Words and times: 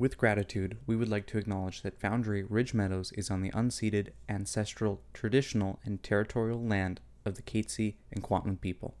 With 0.00 0.16
gratitude, 0.16 0.78
we 0.86 0.96
would 0.96 1.10
like 1.10 1.26
to 1.26 1.36
acknowledge 1.36 1.82
that 1.82 2.00
Foundry 2.00 2.42
Ridge 2.42 2.72
Meadows 2.72 3.12
is 3.18 3.30
on 3.30 3.42
the 3.42 3.50
unceded, 3.50 4.12
ancestral, 4.30 5.02
traditional, 5.12 5.78
and 5.84 6.02
territorial 6.02 6.64
land 6.66 7.02
of 7.26 7.34
the 7.34 7.42
Katzie 7.42 7.96
and 8.10 8.24
Kwantlen 8.24 8.58
people. 8.58 8.94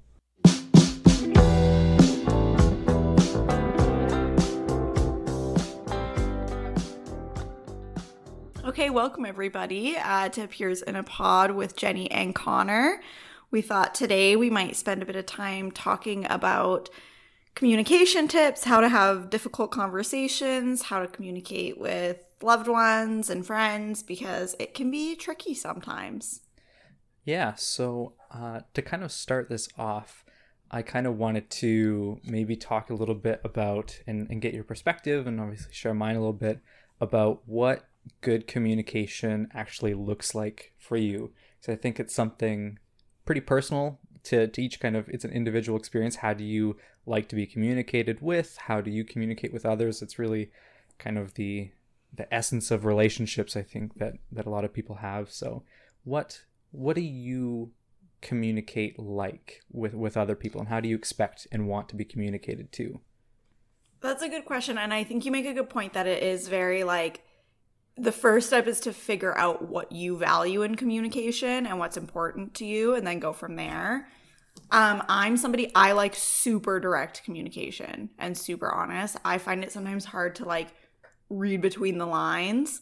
Okay, 8.62 8.90
welcome 8.90 9.24
everybody 9.24 9.96
uh, 9.96 10.28
to 10.28 10.48
Peers 10.48 10.82
in 10.82 10.96
a 10.96 11.02
Pod 11.02 11.52
with 11.52 11.76
Jenny 11.76 12.10
and 12.10 12.34
Connor. 12.34 13.00
We 13.50 13.62
thought 13.62 13.94
today 13.94 14.36
we 14.36 14.50
might 14.50 14.76
spend 14.76 15.00
a 15.02 15.06
bit 15.06 15.16
of 15.16 15.24
time 15.24 15.70
talking 15.70 16.26
about 16.28 16.90
communication 17.54 18.28
tips, 18.28 18.64
how 18.64 18.80
to 18.80 18.88
have 18.88 19.30
difficult 19.30 19.70
conversations, 19.70 20.82
how 20.82 21.00
to 21.00 21.06
communicate 21.06 21.78
with 21.78 22.18
loved 22.42 22.68
ones 22.68 23.28
and 23.28 23.46
friends, 23.46 24.02
because 24.02 24.56
it 24.58 24.74
can 24.74 24.90
be 24.90 25.14
tricky 25.14 25.54
sometimes. 25.54 26.40
Yeah, 27.24 27.54
so 27.54 28.14
uh, 28.30 28.60
to 28.74 28.82
kind 28.82 29.04
of 29.04 29.12
start 29.12 29.48
this 29.48 29.68
off, 29.78 30.24
I 30.70 30.82
kind 30.82 31.06
of 31.06 31.18
wanted 31.18 31.50
to 31.50 32.20
maybe 32.24 32.56
talk 32.56 32.90
a 32.90 32.94
little 32.94 33.14
bit 33.14 33.40
about 33.44 34.00
and, 34.06 34.30
and 34.30 34.40
get 34.40 34.54
your 34.54 34.64
perspective 34.64 35.26
and 35.26 35.40
obviously 35.40 35.72
share 35.72 35.94
mine 35.94 36.16
a 36.16 36.20
little 36.20 36.32
bit 36.32 36.60
about 37.00 37.42
what 37.46 37.88
good 38.20 38.46
communication 38.46 39.48
actually 39.52 39.94
looks 39.94 40.34
like 40.34 40.72
for 40.78 40.96
you. 40.96 41.32
So 41.60 41.72
I 41.72 41.76
think 41.76 41.98
it's 42.00 42.14
something 42.14 42.78
pretty 43.24 43.40
personal 43.40 43.98
to, 44.24 44.46
to 44.48 44.62
each 44.62 44.80
kind 44.80 44.96
of 44.96 45.08
it's 45.08 45.24
an 45.24 45.32
individual 45.32 45.78
experience. 45.78 46.16
How 46.16 46.34
do 46.34 46.44
you 46.44 46.76
like 47.06 47.28
to 47.28 47.36
be 47.36 47.46
communicated 47.46 48.20
with? 48.20 48.56
How 48.56 48.80
do 48.80 48.90
you 48.90 49.04
communicate 49.04 49.52
with 49.52 49.66
others? 49.66 50.02
It's 50.02 50.18
really 50.18 50.50
kind 50.98 51.18
of 51.18 51.34
the 51.34 51.70
the 52.14 52.32
essence 52.34 52.72
of 52.72 52.84
relationships 52.84 53.56
i 53.56 53.62
think 53.62 53.94
that 53.98 54.14
that 54.32 54.46
a 54.46 54.50
lot 54.50 54.64
of 54.64 54.72
people 54.72 54.96
have. 54.96 55.30
So 55.30 55.62
what 56.04 56.42
what 56.72 56.96
do 56.96 57.02
you 57.02 57.72
communicate 58.20 58.98
like 58.98 59.62
with 59.72 59.94
with 59.94 60.16
other 60.16 60.34
people 60.34 60.60
and 60.60 60.68
how 60.68 60.80
do 60.80 60.88
you 60.88 60.96
expect 60.96 61.46
and 61.50 61.68
want 61.68 61.88
to 61.88 61.96
be 61.96 62.04
communicated 62.04 62.72
to? 62.72 63.00
That's 64.00 64.22
a 64.22 64.28
good 64.28 64.44
question 64.44 64.78
and 64.78 64.94
i 64.94 65.04
think 65.04 65.24
you 65.24 65.32
make 65.32 65.46
a 65.46 65.52
good 65.52 65.70
point 65.70 65.92
that 65.92 66.06
it 66.06 66.22
is 66.22 66.48
very 66.48 66.84
like 66.84 67.22
the 68.00 68.12
first 68.12 68.46
step 68.46 68.66
is 68.66 68.80
to 68.80 68.92
figure 68.92 69.36
out 69.36 69.68
what 69.68 69.92
you 69.92 70.16
value 70.16 70.62
in 70.62 70.74
communication 70.74 71.66
and 71.66 71.78
what's 71.78 71.96
important 71.96 72.54
to 72.54 72.64
you 72.64 72.94
and 72.94 73.06
then 73.06 73.18
go 73.18 73.32
from 73.32 73.56
there. 73.56 74.08
Um, 74.72 75.02
i'm 75.08 75.36
somebody 75.36 75.70
i 75.74 75.92
like 75.92 76.14
super 76.14 76.80
direct 76.80 77.24
communication 77.24 78.10
and 78.18 78.36
super 78.36 78.72
honest. 78.72 79.16
I 79.24 79.38
find 79.38 79.62
it 79.62 79.72
sometimes 79.72 80.04
hard 80.04 80.36
to 80.36 80.44
like 80.44 80.68
read 81.28 81.60
between 81.60 81.98
the 81.98 82.06
lines. 82.06 82.80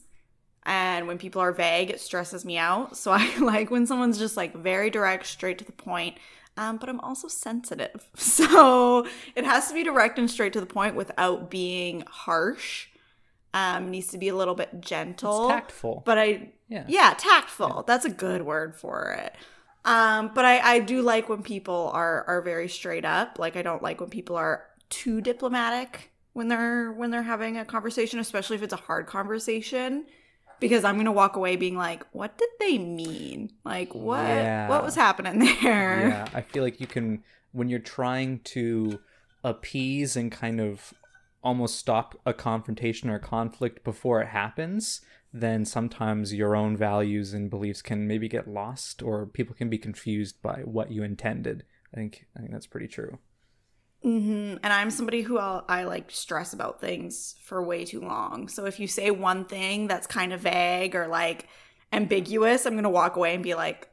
And 0.64 1.06
when 1.06 1.18
people 1.18 1.40
are 1.40 1.52
vague 1.52 1.90
it 1.90 2.00
stresses 2.00 2.44
me 2.44 2.56
out. 2.56 2.96
So 2.96 3.10
i 3.10 3.36
like 3.40 3.70
when 3.70 3.86
someone's 3.86 4.18
just 4.18 4.36
like 4.36 4.54
very 4.54 4.90
direct 4.90 5.26
straight 5.26 5.58
to 5.58 5.64
the 5.64 5.72
point. 5.72 6.16
Um, 6.56 6.76
but 6.76 6.88
i'm 6.88 7.00
also 7.00 7.26
sensitive. 7.28 8.08
So 8.16 9.06
it 9.34 9.44
has 9.44 9.68
to 9.68 9.74
be 9.74 9.82
direct 9.82 10.18
and 10.18 10.30
straight 10.30 10.52
to 10.52 10.60
the 10.60 10.66
point 10.66 10.94
without 10.94 11.50
being 11.50 12.04
harsh 12.06 12.88
um, 13.58 13.90
needs 13.90 14.08
to 14.08 14.18
be 14.18 14.28
a 14.28 14.36
little 14.36 14.54
bit 14.54 14.80
gentle, 14.80 15.44
it's 15.44 15.52
tactful. 15.52 16.02
But 16.04 16.18
I, 16.18 16.50
yeah, 16.68 16.84
yeah, 16.86 17.14
tactful. 17.16 17.74
Yeah. 17.76 17.82
That's 17.86 18.04
a 18.04 18.10
good 18.10 18.42
word 18.42 18.76
for 18.76 19.12
it. 19.12 19.34
Um, 19.84 20.32
but 20.34 20.44
I, 20.44 20.58
I 20.58 20.78
do 20.80 21.02
like 21.02 21.28
when 21.28 21.42
people 21.42 21.90
are 21.94 22.24
are 22.24 22.42
very 22.42 22.68
straight 22.68 23.04
up. 23.04 23.38
Like 23.38 23.56
I 23.56 23.62
don't 23.62 23.82
like 23.82 24.00
when 24.00 24.10
people 24.10 24.36
are 24.36 24.64
too 24.90 25.20
diplomatic 25.20 26.10
when 26.38 26.46
they're 26.46 26.92
when 26.92 27.10
they're 27.10 27.22
having 27.22 27.56
a 27.56 27.64
conversation, 27.64 28.20
especially 28.20 28.56
if 28.56 28.62
it's 28.62 28.72
a 28.72 28.76
hard 28.76 29.06
conversation. 29.06 30.06
Because 30.60 30.84
I'm 30.84 30.96
gonna 30.96 31.12
walk 31.12 31.36
away 31.36 31.56
being 31.56 31.76
like, 31.76 32.04
what 32.12 32.36
did 32.38 32.48
they 32.60 32.78
mean? 32.78 33.50
Like 33.64 33.94
what 33.94 34.20
yeah. 34.20 34.68
what 34.68 34.84
was 34.84 34.94
happening 34.94 35.38
there? 35.62 36.08
Yeah, 36.08 36.28
I 36.34 36.42
feel 36.42 36.62
like 36.62 36.80
you 36.80 36.86
can 36.86 37.24
when 37.52 37.68
you're 37.68 37.78
trying 37.80 38.40
to 38.40 39.00
appease 39.42 40.16
and 40.16 40.30
kind 40.30 40.60
of 40.60 40.94
almost 41.42 41.76
stop 41.76 42.18
a 42.26 42.34
confrontation 42.34 43.08
or 43.10 43.16
a 43.16 43.20
conflict 43.20 43.84
before 43.84 44.20
it 44.20 44.28
happens, 44.28 45.00
then 45.32 45.64
sometimes 45.64 46.34
your 46.34 46.56
own 46.56 46.76
values 46.76 47.34
and 47.34 47.50
beliefs 47.50 47.82
can 47.82 48.06
maybe 48.06 48.28
get 48.28 48.48
lost 48.48 49.02
or 49.02 49.26
people 49.26 49.54
can 49.54 49.68
be 49.68 49.78
confused 49.78 50.40
by 50.42 50.60
what 50.64 50.90
you 50.90 51.02
intended. 51.02 51.64
I 51.92 51.96
think 51.96 52.26
I 52.36 52.40
think 52.40 52.52
that's 52.52 52.66
pretty 52.66 52.88
true. 52.88 53.18
Mm-hmm. 54.04 54.58
And 54.62 54.72
I'm 54.72 54.90
somebody 54.90 55.22
who 55.22 55.38
I'll, 55.38 55.64
I 55.68 55.84
like 55.84 56.10
stress 56.10 56.52
about 56.52 56.80
things 56.80 57.34
for 57.42 57.62
way 57.62 57.84
too 57.84 58.00
long. 58.00 58.48
So 58.48 58.64
if 58.64 58.78
you 58.78 58.86
say 58.86 59.10
one 59.10 59.44
thing 59.44 59.88
that's 59.88 60.06
kind 60.06 60.32
of 60.32 60.40
vague 60.40 60.94
or 60.94 61.08
like 61.08 61.48
ambiguous, 61.92 62.64
I'm 62.64 62.74
gonna 62.74 62.90
walk 62.90 63.16
away 63.16 63.34
and 63.34 63.42
be 63.42 63.54
like, 63.54 63.88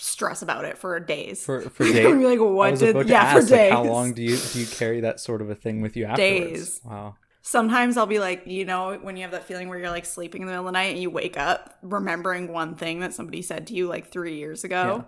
stress 0.00 0.42
about 0.42 0.64
it 0.64 0.78
for 0.78 0.98
days. 1.00 1.44
For 1.44 1.60
for 1.70 1.84
days. 1.84 2.06
like 2.06 2.40
what 2.40 2.78
did 2.78 3.08
yeah 3.08 3.22
ask, 3.22 3.34
for 3.34 3.56
days. 3.56 3.70
Like, 3.70 3.72
how 3.72 3.84
long 3.84 4.12
do 4.12 4.22
you 4.22 4.36
do 4.36 4.60
you 4.60 4.66
carry 4.66 5.00
that 5.00 5.20
sort 5.20 5.42
of 5.42 5.50
a 5.50 5.54
thing 5.54 5.80
with 5.80 5.96
you 5.96 6.06
afterwards? 6.06 6.50
Days. 6.50 6.80
Wow. 6.84 7.16
Sometimes 7.42 7.96
I'll 7.96 8.06
be 8.06 8.18
like, 8.18 8.46
you 8.46 8.66
know, 8.66 8.98
when 9.00 9.16
you 9.16 9.22
have 9.22 9.30
that 9.30 9.44
feeling 9.44 9.68
where 9.68 9.78
you're 9.78 9.90
like 9.90 10.04
sleeping 10.04 10.42
in 10.42 10.46
the 10.46 10.52
middle 10.52 10.66
of 10.66 10.72
the 10.72 10.78
night 10.78 10.92
and 10.92 10.98
you 11.00 11.08
wake 11.08 11.38
up 11.38 11.78
remembering 11.82 12.52
one 12.52 12.74
thing 12.74 13.00
that 13.00 13.14
somebody 13.14 13.40
said 13.40 13.66
to 13.68 13.74
you 13.74 13.86
like 13.86 14.10
three 14.10 14.36
years 14.36 14.62
ago. 14.62 14.96
Yeah. 14.98 15.04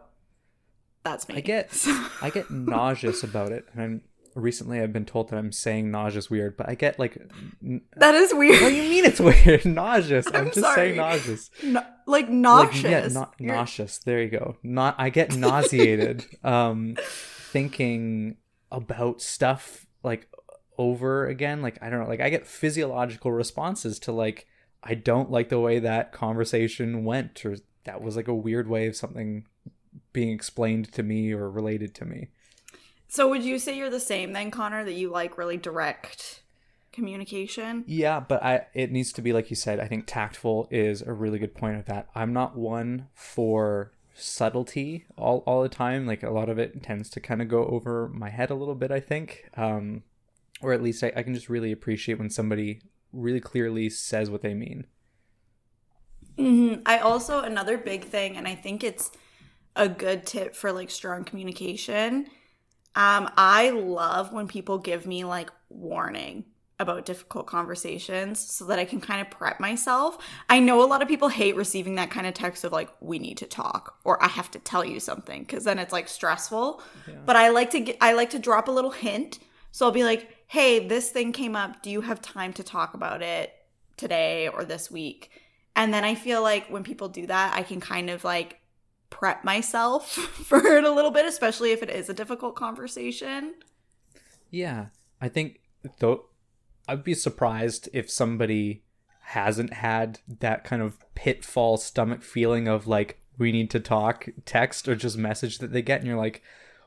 That's 1.05 1.29
me. 1.29 1.37
I 1.37 1.41
get 1.41 1.71
I 2.23 2.31
get 2.31 2.51
nauseous 2.51 3.23
about 3.23 3.53
it, 3.53 3.67
and 3.73 3.83
I'm 3.83 4.03
recently 4.35 4.81
I've 4.81 4.93
been 4.93 5.05
told 5.05 5.29
that 5.31 5.37
I'm 5.37 5.53
saying 5.53 5.91
nauseous 5.91 6.31
weird, 6.31 6.57
but 6.57 6.69
I 6.69 6.75
get 6.75 6.99
like 6.99 7.17
n- 7.63 7.83
that 7.97 8.15
is 8.15 8.33
weird. 8.35 8.61
What 8.63 8.69
do 8.71 8.75
you 8.75 8.89
mean 8.89 9.05
it's 9.05 9.21
weird? 9.21 9.65
nauseous. 9.67 10.27
I'm, 10.29 10.35
I'm 10.35 10.45
just 10.47 10.61
sorry. 10.61 10.75
saying 10.75 10.97
nauseous. 10.97 11.51
No, 11.63 11.85
like 12.07 12.29
nauseous. 12.29 12.85
Like, 12.85 12.91
yeah, 12.93 13.09
na- 13.09 13.55
nauseous. 13.55 13.99
There 13.99 14.23
you 14.23 14.31
go. 14.31 14.57
Not. 14.63 14.95
I 14.99 15.11
get 15.11 15.37
nauseated. 15.37 16.25
um, 16.45 16.97
thinking 17.53 18.37
about 18.71 19.21
stuff 19.21 19.87
like 20.03 20.29
over 20.79 21.27
again. 21.27 21.63
Like 21.63 21.79
I 21.83 21.91
don't 21.91 22.01
know. 22.01 22.09
Like 22.09 22.21
I 22.21 22.31
get 22.31 22.47
physiological 22.47 23.31
responses 23.33 23.99
to 24.01 24.13
like 24.13 24.47
I 24.83 24.95
don't 24.95 25.31
like 25.31 25.49
the 25.49 25.61
way 25.61 25.79
that 25.79 26.13
conversation 26.13 27.05
went, 27.05 27.45
or 27.45 27.57
that 27.85 28.03
was 28.03 28.17
like 28.17 28.29
a 28.29 28.35
weird 28.35 28.69
way 28.69 28.87
of 28.87 28.97
something 28.97 29.47
being 30.13 30.31
explained 30.31 30.93
to 30.93 31.03
me 31.03 31.33
or 31.33 31.51
related 31.51 31.95
to 31.97 32.05
me. 32.05 32.29
So 33.13 33.29
would 33.29 33.45
you 33.45 33.59
say 33.59 33.77
you're 33.77 33.91
the 33.91 34.01
same 34.01 34.33
then, 34.33 34.51
Connor, 34.51 34.87
that 34.87 34.95
you 34.95 35.11
like 35.11 35.37
really 35.37 35.59
direct 35.59 36.41
communication? 36.95 37.85
Yeah, 37.87 38.21
but 38.21 38.43
I 38.43 38.69
it 38.73 38.91
needs 38.91 39.13
to 39.13 39.21
be 39.21 39.35
like 39.35 39.51
you 39.51 39.57
said, 39.57 39.81
I 39.81 39.87
think 39.87 40.05
tactful 40.07 40.67
is 40.71 41.03
a 41.03 41.13
really 41.13 41.39
good 41.39 41.55
point 41.55 41.77
of 41.77 41.85
that. 41.85 42.09
I'm 42.15 42.33
not 42.33 42.57
one 42.57 43.09
for 43.13 43.93
subtlety 44.15 45.05
all, 45.19 45.45
all 45.47 45.63
the 45.63 45.69
time. 45.69 46.07
Like 46.07 46.23
a 46.23 46.31
lot 46.31 46.49
of 46.49 46.59
it 46.59 46.83
tends 46.83 47.11
to 47.11 47.21
kind 47.21 47.43
of 47.43 47.49
go 47.49 47.67
over 47.67 48.09
my 48.09 48.31
head 48.31 48.49
a 48.49 48.55
little 48.55 48.75
bit, 48.75 48.91
I 48.91 49.01
think. 49.01 49.51
Um 49.59 50.05
or 50.63 50.73
at 50.73 50.83
least 50.83 51.05
I, 51.05 51.13
I 51.15 51.23
can 51.23 51.35
just 51.35 51.51
really 51.51 51.71
appreciate 51.71 52.19
when 52.19 52.31
somebody 52.31 52.81
really 53.13 53.41
clearly 53.41 53.91
says 53.91 54.31
what 54.31 54.41
they 54.41 54.55
mean. 54.55 54.87
Mm-hmm. 56.39 56.81
I 56.87 56.97
also 56.97 57.41
another 57.41 57.77
big 57.77 58.05
thing, 58.05 58.39
and 58.39 58.49
I 58.49 58.55
think 58.55 58.83
it's 58.83 59.11
a 59.77 59.87
good 59.87 60.25
tip 60.25 60.57
for 60.57 60.73
like 60.73 60.91
strong 60.91 61.25
communication 61.25 62.29
um, 62.95 63.31
I 63.37 63.71
love 63.71 64.33
when 64.33 64.49
people 64.49 64.79
give 64.79 65.07
me 65.07 65.25
like 65.25 65.51
warning 65.69 66.45
about 66.79 67.07
difficult 67.07 67.47
conversations 67.47 68.41
so 68.41 68.67
that 68.67 68.79
I 68.79 68.85
can 68.85 69.01
kind 69.01 69.21
of 69.21 69.31
prep 69.31 69.61
myself. 69.61 70.19
I 70.49 70.59
know 70.59 70.83
a 70.83 70.87
lot 70.87 71.01
of 71.01 71.09
people 71.09 71.29
hate 71.29 71.57
receiving 71.57 71.95
that 71.95 72.11
kind 72.11 72.27
of 72.27 72.35
text 72.35 72.65
of 72.65 72.73
like 72.73 72.91
we 73.01 73.19
need 73.19 73.39
to 73.39 73.47
talk 73.47 73.99
or 74.05 74.23
I 74.23 74.29
have 74.29 74.51
to 74.51 74.59
tell 74.59 74.85
you 74.85 75.01
something 75.01 75.47
cuz 75.47 75.65
then 75.65 75.79
it's 75.79 75.93
like 75.93 76.09
stressful. 76.09 76.83
Yeah. 77.07 77.15
But 77.25 77.37
I 77.37 77.49
like 77.49 77.71
to 77.71 77.81
get 77.81 77.97
I 78.01 78.13
like 78.13 78.31
to 78.31 78.39
drop 78.39 78.69
a 78.69 78.73
little 78.73 78.91
hint. 78.91 79.39
So 79.71 79.87
I'll 79.87 79.93
be 79.93 80.05
like, 80.05 80.29
"Hey, 80.49 80.87
this 80.87 81.11
thing 81.11 81.33
came 81.33 81.57
up. 81.57 81.83
Do 81.83 81.91
you 81.91 82.03
have 82.03 82.21
time 82.21 82.53
to 82.55 82.63
talk 82.63 82.93
about 82.93 83.23
it 83.23 83.55
today 83.97 84.49
or 84.49 84.65
this 84.65 84.91
week?" 84.91 85.31
And 85.75 85.95
then 85.95 86.05
I 86.05 86.15
feel 86.15 86.43
like 86.43 86.69
when 86.69 86.83
people 86.83 87.09
do 87.09 87.27
that, 87.27 87.55
I 87.57 87.63
can 87.63 87.81
kind 87.81 88.11
of 88.11 88.25
like 88.25 88.59
prep 89.13 89.45
myself 89.45 90.11
for 90.11 90.65
it 90.67 90.85
a 90.85 90.91
little 90.91 91.11
bit, 91.11 91.27
especially 91.27 91.71
if 91.71 91.83
it 91.83 91.91
is 91.91 92.09
a 92.09 92.15
difficult 92.15 92.57
conversation. 92.57 93.55
Yeah, 94.51 94.87
I 95.21 95.29
think 95.29 95.61
though 95.99 96.27
I'd 96.89 97.05
be 97.05 97.15
surprised 97.15 97.89
if 97.93 98.11
somebody 98.11 98.83
hasn't 99.21 99.75
had 99.75 100.19
that 100.41 100.65
kind 100.65 100.83
of 100.83 100.99
pitfall 101.15 101.77
stomach 101.77 102.23
feeling 102.23 102.67
of 102.67 102.87
like 102.87 103.21
we 103.39 103.53
need 103.53 103.71
to 103.71 103.81
talk 103.81 104.29
text 104.45 104.89
or 104.89 104.97
just 104.97 105.17
message 105.17 105.59
that 105.59 105.73
they 105.73 105.81
get 105.81 106.01
and 106.01 106.09
you're 106.09 106.19
like 106.19 106.43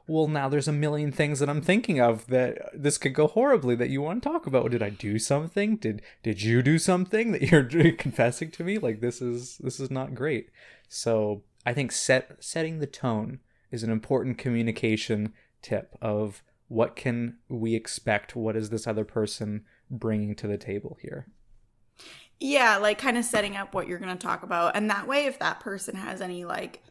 well 0.06 0.28
now 0.28 0.48
there's 0.48 0.68
a 0.68 0.74
million 0.74 1.12
things 1.12 1.40
that 1.40 1.50
i'm 1.50 1.62
thinking 1.62 2.00
of 2.00 2.28
that 2.28 2.70
this 2.74 2.98
could 2.98 3.14
go 3.14 3.26
horribly 3.26 3.74
that 3.76 3.90
you 3.90 4.02
want 4.02 4.22
to 4.22 4.30
talk 4.30 4.46
about. 4.46 4.72
Did 4.72 4.84
i 4.84 4.90
do 4.90 5.18
something? 5.18 5.78
Did 5.78 6.02
did 6.24 6.42
you 6.42 6.62
do 6.62 6.78
something 6.78 7.32
that 7.32 7.42
you're 7.52 7.92
confessing 7.94 8.52
to 8.52 8.64
me? 8.64 8.78
Like 8.78 9.02
this 9.02 9.22
is 9.22 9.58
this 9.60 9.80
is 9.80 9.90
not 9.90 10.14
great. 10.14 10.50
So 10.88 11.44
I 11.66 11.74
think 11.74 11.92
set 11.92 12.44
setting 12.44 12.80
the 12.80 12.88
tone 12.88 13.40
is 13.72 13.84
an 13.84 13.92
important 13.92 14.38
communication 14.38 15.34
tip 15.62 15.98
of 16.02 16.44
what 16.68 16.96
can 16.96 17.38
we 17.50 17.76
expect 17.76 18.36
what 18.36 18.56
is 18.56 18.70
this 18.70 18.88
other 18.88 19.06
person 19.06 19.66
bringing 19.90 20.36
to 20.36 20.48
the 20.48 20.58
table 20.58 20.98
here 21.02 21.28
Yeah, 22.40 22.78
like 22.78 22.98
kind 22.98 23.18
of 23.18 23.26
setting 23.26 23.56
up 23.56 23.74
what 23.74 23.88
you're 23.88 24.00
going 24.00 24.16
to 24.16 24.28
talk 24.28 24.44
about. 24.44 24.76
And 24.76 24.90
that 24.90 25.08
way, 25.08 25.26
if 25.26 25.40
that 25.40 25.60
person 25.60 25.96
has 25.96 26.22
any 26.22 26.46
like 26.46 26.84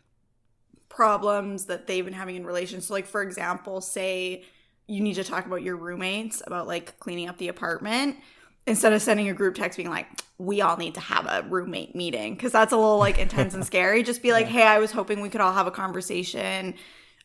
problems 0.88 1.66
that 1.66 1.86
they've 1.86 2.04
been 2.04 2.14
having 2.14 2.36
in 2.36 2.46
relations, 2.46 2.86
so 2.86 2.94
like 2.94 3.06
for 3.06 3.22
example, 3.22 3.80
say 3.80 4.44
you 4.86 5.00
need 5.00 5.14
to 5.14 5.24
talk 5.24 5.46
about 5.46 5.62
your 5.62 5.76
roommates, 5.76 6.42
about 6.46 6.66
like 6.66 6.98
cleaning 6.98 7.28
up 7.28 7.38
the 7.38 7.48
apartment, 7.48 8.16
instead 8.66 8.92
of 8.92 9.02
sending 9.02 9.28
a 9.28 9.34
group 9.34 9.54
text 9.54 9.76
being 9.76 9.90
like, 9.90 10.06
we 10.38 10.60
all 10.60 10.76
need 10.76 10.94
to 10.94 11.00
have 11.00 11.26
a 11.26 11.46
roommate 11.48 11.94
meeting, 11.94 12.34
because 12.34 12.52
that's 12.52 12.72
a 12.72 12.76
little 12.76 12.98
like 12.98 13.18
intense 13.18 13.54
and 13.54 13.64
scary. 13.64 14.02
Just 14.02 14.22
be 14.22 14.32
like, 14.32 14.46
yeah. 14.46 14.52
hey, 14.52 14.62
I 14.62 14.78
was 14.78 14.90
hoping 14.90 15.20
we 15.20 15.28
could 15.28 15.40
all 15.40 15.52
have 15.52 15.66
a 15.66 15.70
conversation 15.70 16.74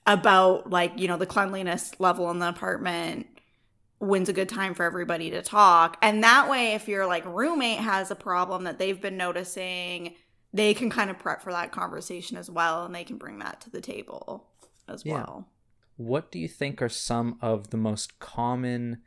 about 0.05 0.69
like, 0.69 0.93
you 0.97 1.07
know, 1.07 1.17
the 1.17 1.25
cleanliness 1.25 1.91
level 1.99 2.29
in 2.31 2.39
the 2.39 2.49
apartment 2.49 3.27
when's 3.99 4.29
a 4.29 4.33
good 4.33 4.49
time 4.49 4.73
for 4.73 4.83
everybody 4.83 5.29
to 5.29 5.41
talk. 5.41 5.97
And 6.01 6.23
that 6.23 6.49
way, 6.49 6.73
if 6.73 6.87
your 6.87 7.05
like 7.05 7.25
roommate 7.25 7.79
has 7.79 8.11
a 8.11 8.15
problem 8.15 8.63
that 8.63 8.79
they've 8.79 8.99
been 8.99 9.17
noticing, 9.17 10.15
they 10.53 10.73
can 10.73 10.89
kind 10.89 11.09
of 11.09 11.19
prep 11.19 11.41
for 11.41 11.51
that 11.51 11.71
conversation 11.71 12.37
as 12.37 12.49
well 12.49 12.85
and 12.85 12.95
they 12.95 13.03
can 13.03 13.17
bring 13.17 13.39
that 13.39 13.61
to 13.61 13.69
the 13.69 13.81
table 13.81 14.47
as 14.87 15.03
yeah. 15.05 15.15
well. 15.15 15.47
What 15.97 16.31
do 16.31 16.39
you 16.39 16.47
think 16.47 16.81
are 16.81 16.89
some 16.89 17.37
of 17.41 17.71
the 17.71 17.77
most 17.77 18.19
common 18.19 19.01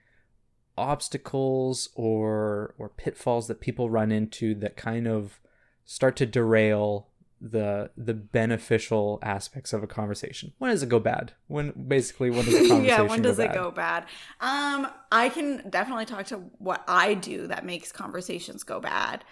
obstacles 0.77 1.91
or 1.95 2.75
or 2.79 2.89
pitfalls 2.89 3.49
that 3.49 3.61
people 3.61 3.91
run 3.91 4.11
into 4.11 4.55
that 4.57 4.77
kind 4.77 5.07
of 5.07 5.41
start 5.85 6.17
to 6.17 6.27
derail 6.27 7.09
the 7.43 7.91
the 7.97 8.15
beneficial 8.15 9.19
aspects 9.23 9.73
of 9.73 9.83
a 9.83 9.87
conversation. 9.87 10.53
When 10.59 10.71
does 10.71 10.83
it 10.83 10.89
go 10.89 11.01
bad? 11.01 11.33
When 11.49 11.73
basically 11.89 12.31
when 12.31 12.45
does 12.45 12.55
a 12.55 12.69
conversation 12.69 12.85
yeah, 12.85 13.03
when 13.03 13.21
does 13.21 13.39
go 13.39 13.43
it 13.43 13.47
bad? 13.49 13.55
go 13.55 13.71
bad? 13.73 14.05
Um, 14.41 14.89
I 15.11 15.29
can 15.29 15.69
definitely 15.69 16.07
talk 16.07 16.27
to 16.27 16.37
what 16.59 16.85
I 16.87 17.15
do 17.15 17.49
that 17.49 17.67
makes 17.67 17.91
conversations 17.91 18.63
go 18.63 18.81
bad. 18.81 19.25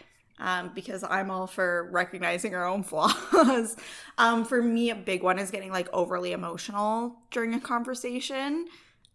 Um, 0.43 0.71
because 0.75 1.05
I'm 1.05 1.31
all 1.31 1.47
for 1.47 1.91
recognizing 1.93 2.55
our 2.55 2.67
own 2.67 2.83
flaws. 2.85 3.77
um, 4.17 4.47
for 4.47 4.63
me, 4.63 4.89
a 4.89 4.95
big 4.95 5.23
one 5.23 5.39
is 5.39 5.51
getting 5.51 5.71
like 5.71 5.87
overly 5.93 6.33
emotional 6.33 7.17
during 7.31 7.53
a 7.53 7.61
conversation. 7.61 8.67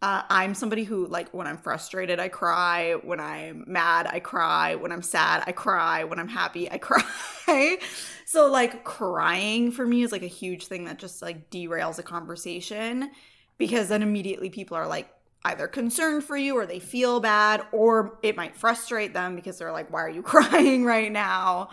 Uh, 0.06 0.22
I'm 0.30 0.54
somebody 0.54 0.84
who, 0.84 1.08
like, 1.08 1.34
when 1.34 1.48
I'm 1.48 1.58
frustrated, 1.58 2.20
I 2.20 2.28
cry. 2.28 2.94
When 2.94 3.20
I'm 3.20 3.64
mad, 3.66 4.06
I 4.06 4.20
cry. 4.20 4.76
When 4.76 4.92
I'm 4.92 5.02
sad, 5.02 5.44
I 5.48 5.52
cry. 5.52 6.04
When 6.04 6.20
I'm 6.20 6.28
happy, 6.28 6.72
I 6.72 6.78
cry. 7.48 7.78
so, 8.24 8.46
like, 8.46 8.84
crying 8.84 9.72
for 9.72 9.84
me 9.84 10.04
is 10.04 10.12
like 10.12 10.22
a 10.22 10.28
huge 10.28 10.68
thing 10.68 10.86
that 10.86 11.00
just 11.00 11.24
like 11.24 11.50
derails 11.50 11.98
a 11.98 12.04
conversation 12.04 13.10
because 13.58 13.88
then 13.90 14.04
immediately 14.04 14.52
people 14.52 14.78
are 14.78 14.86
like 14.86 15.10
either 15.44 15.68
concerned 15.68 16.24
for 16.24 16.38
you 16.38 16.56
or 16.56 16.68
they 16.68 16.78
feel 16.78 17.20
bad 17.20 17.66
or 17.72 18.20
it 18.22 18.38
might 18.38 18.56
frustrate 18.56 19.12
them 19.12 19.36
because 19.36 19.58
they're 19.58 19.72
like, 19.72 19.92
why 19.92 20.04
are 20.04 20.10
you 20.10 20.22
crying 20.36 20.86
right 20.86 21.12
now? 21.12 21.70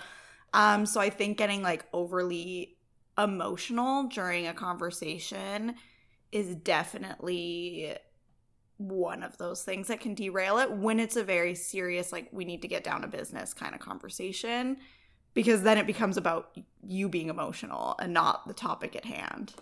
Um, 0.55 0.87
so 0.87 1.03
I 1.03 1.11
think 1.11 1.37
getting 1.37 1.61
like 1.61 1.85
overly 1.93 2.79
emotional 3.19 4.05
during 4.05 4.47
a 4.47 4.55
conversation 4.55 5.75
is 6.33 6.55
definitely 6.57 7.95
one 8.79 9.23
of 9.23 9.39
those 9.39 9.63
things 9.63 9.89
that 9.89 10.01
can 10.01 10.15
derail 10.15 10.59
it 10.59 10.71
when 10.73 10.99
it's 10.99 11.17
a 11.17 11.23
very 11.23 11.55
serious 11.55 12.13
like 12.13 12.29
we 12.33 12.45
need 12.45 12.63
to 12.63 12.69
get 12.69 12.83
down 12.83 13.03
to 13.03 13.07
business 13.07 13.55
kind 13.55 13.75
of 13.75 13.81
conversation 13.81 14.77
because 15.35 15.63
then 15.63 15.79
it 15.79 15.87
becomes 15.87 16.17
about 16.17 16.57
you 16.87 17.09
being 17.09 17.29
emotional 17.29 17.95
and 18.01 18.13
not 18.13 18.47
the 18.47 18.55
topic 18.55 18.97
at 18.97 19.05
hand. 19.05 19.55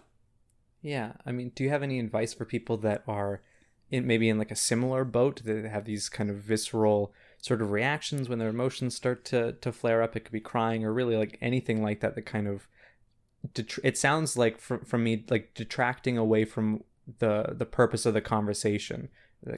Yeah 0.83 1.13
i 1.27 1.33
mean 1.33 1.53
do 1.55 1.63
you 1.65 1.71
have 1.71 1.83
any 1.83 1.99
advice 2.01 2.33
for 2.33 2.45
people 2.45 2.77
that 2.79 3.03
are 3.07 3.43
in 3.91 4.07
maybe 4.07 4.29
in 4.29 4.39
like 4.39 4.51
a 4.51 4.57
similar 4.57 5.05
boat 5.05 5.43
that 5.45 5.65
have 5.65 5.85
these 5.85 6.09
kind 6.09 6.31
of 6.31 6.37
visceral 6.37 7.13
sort 7.43 7.61
of 7.63 7.71
reactions 7.71 8.29
when 8.29 8.39
their 8.39 8.49
emotions 8.49 8.95
start 8.95 9.25
to 9.27 9.53
to 9.55 9.73
flare 9.73 10.03
up? 10.03 10.17
It 10.17 10.21
could 10.21 10.33
be 10.33 10.41
crying 10.41 10.85
or 10.85 10.93
really 10.93 11.17
like 11.17 11.39
anything 11.41 11.83
like 11.83 12.01
that 12.01 12.15
that 12.15 12.27
kind 12.27 12.47
of 12.47 12.69
it 13.83 13.97
sounds 13.97 14.37
like 14.37 14.61
from, 14.61 14.81
from 14.85 15.03
me 15.05 15.25
like 15.31 15.55
detracting 15.55 16.19
away 16.19 16.45
from 16.45 16.85
the 17.19 17.55
the 17.57 17.67
purpose 17.67 18.07
of 18.07 18.15
the 18.15 18.21
conversation 18.21 19.09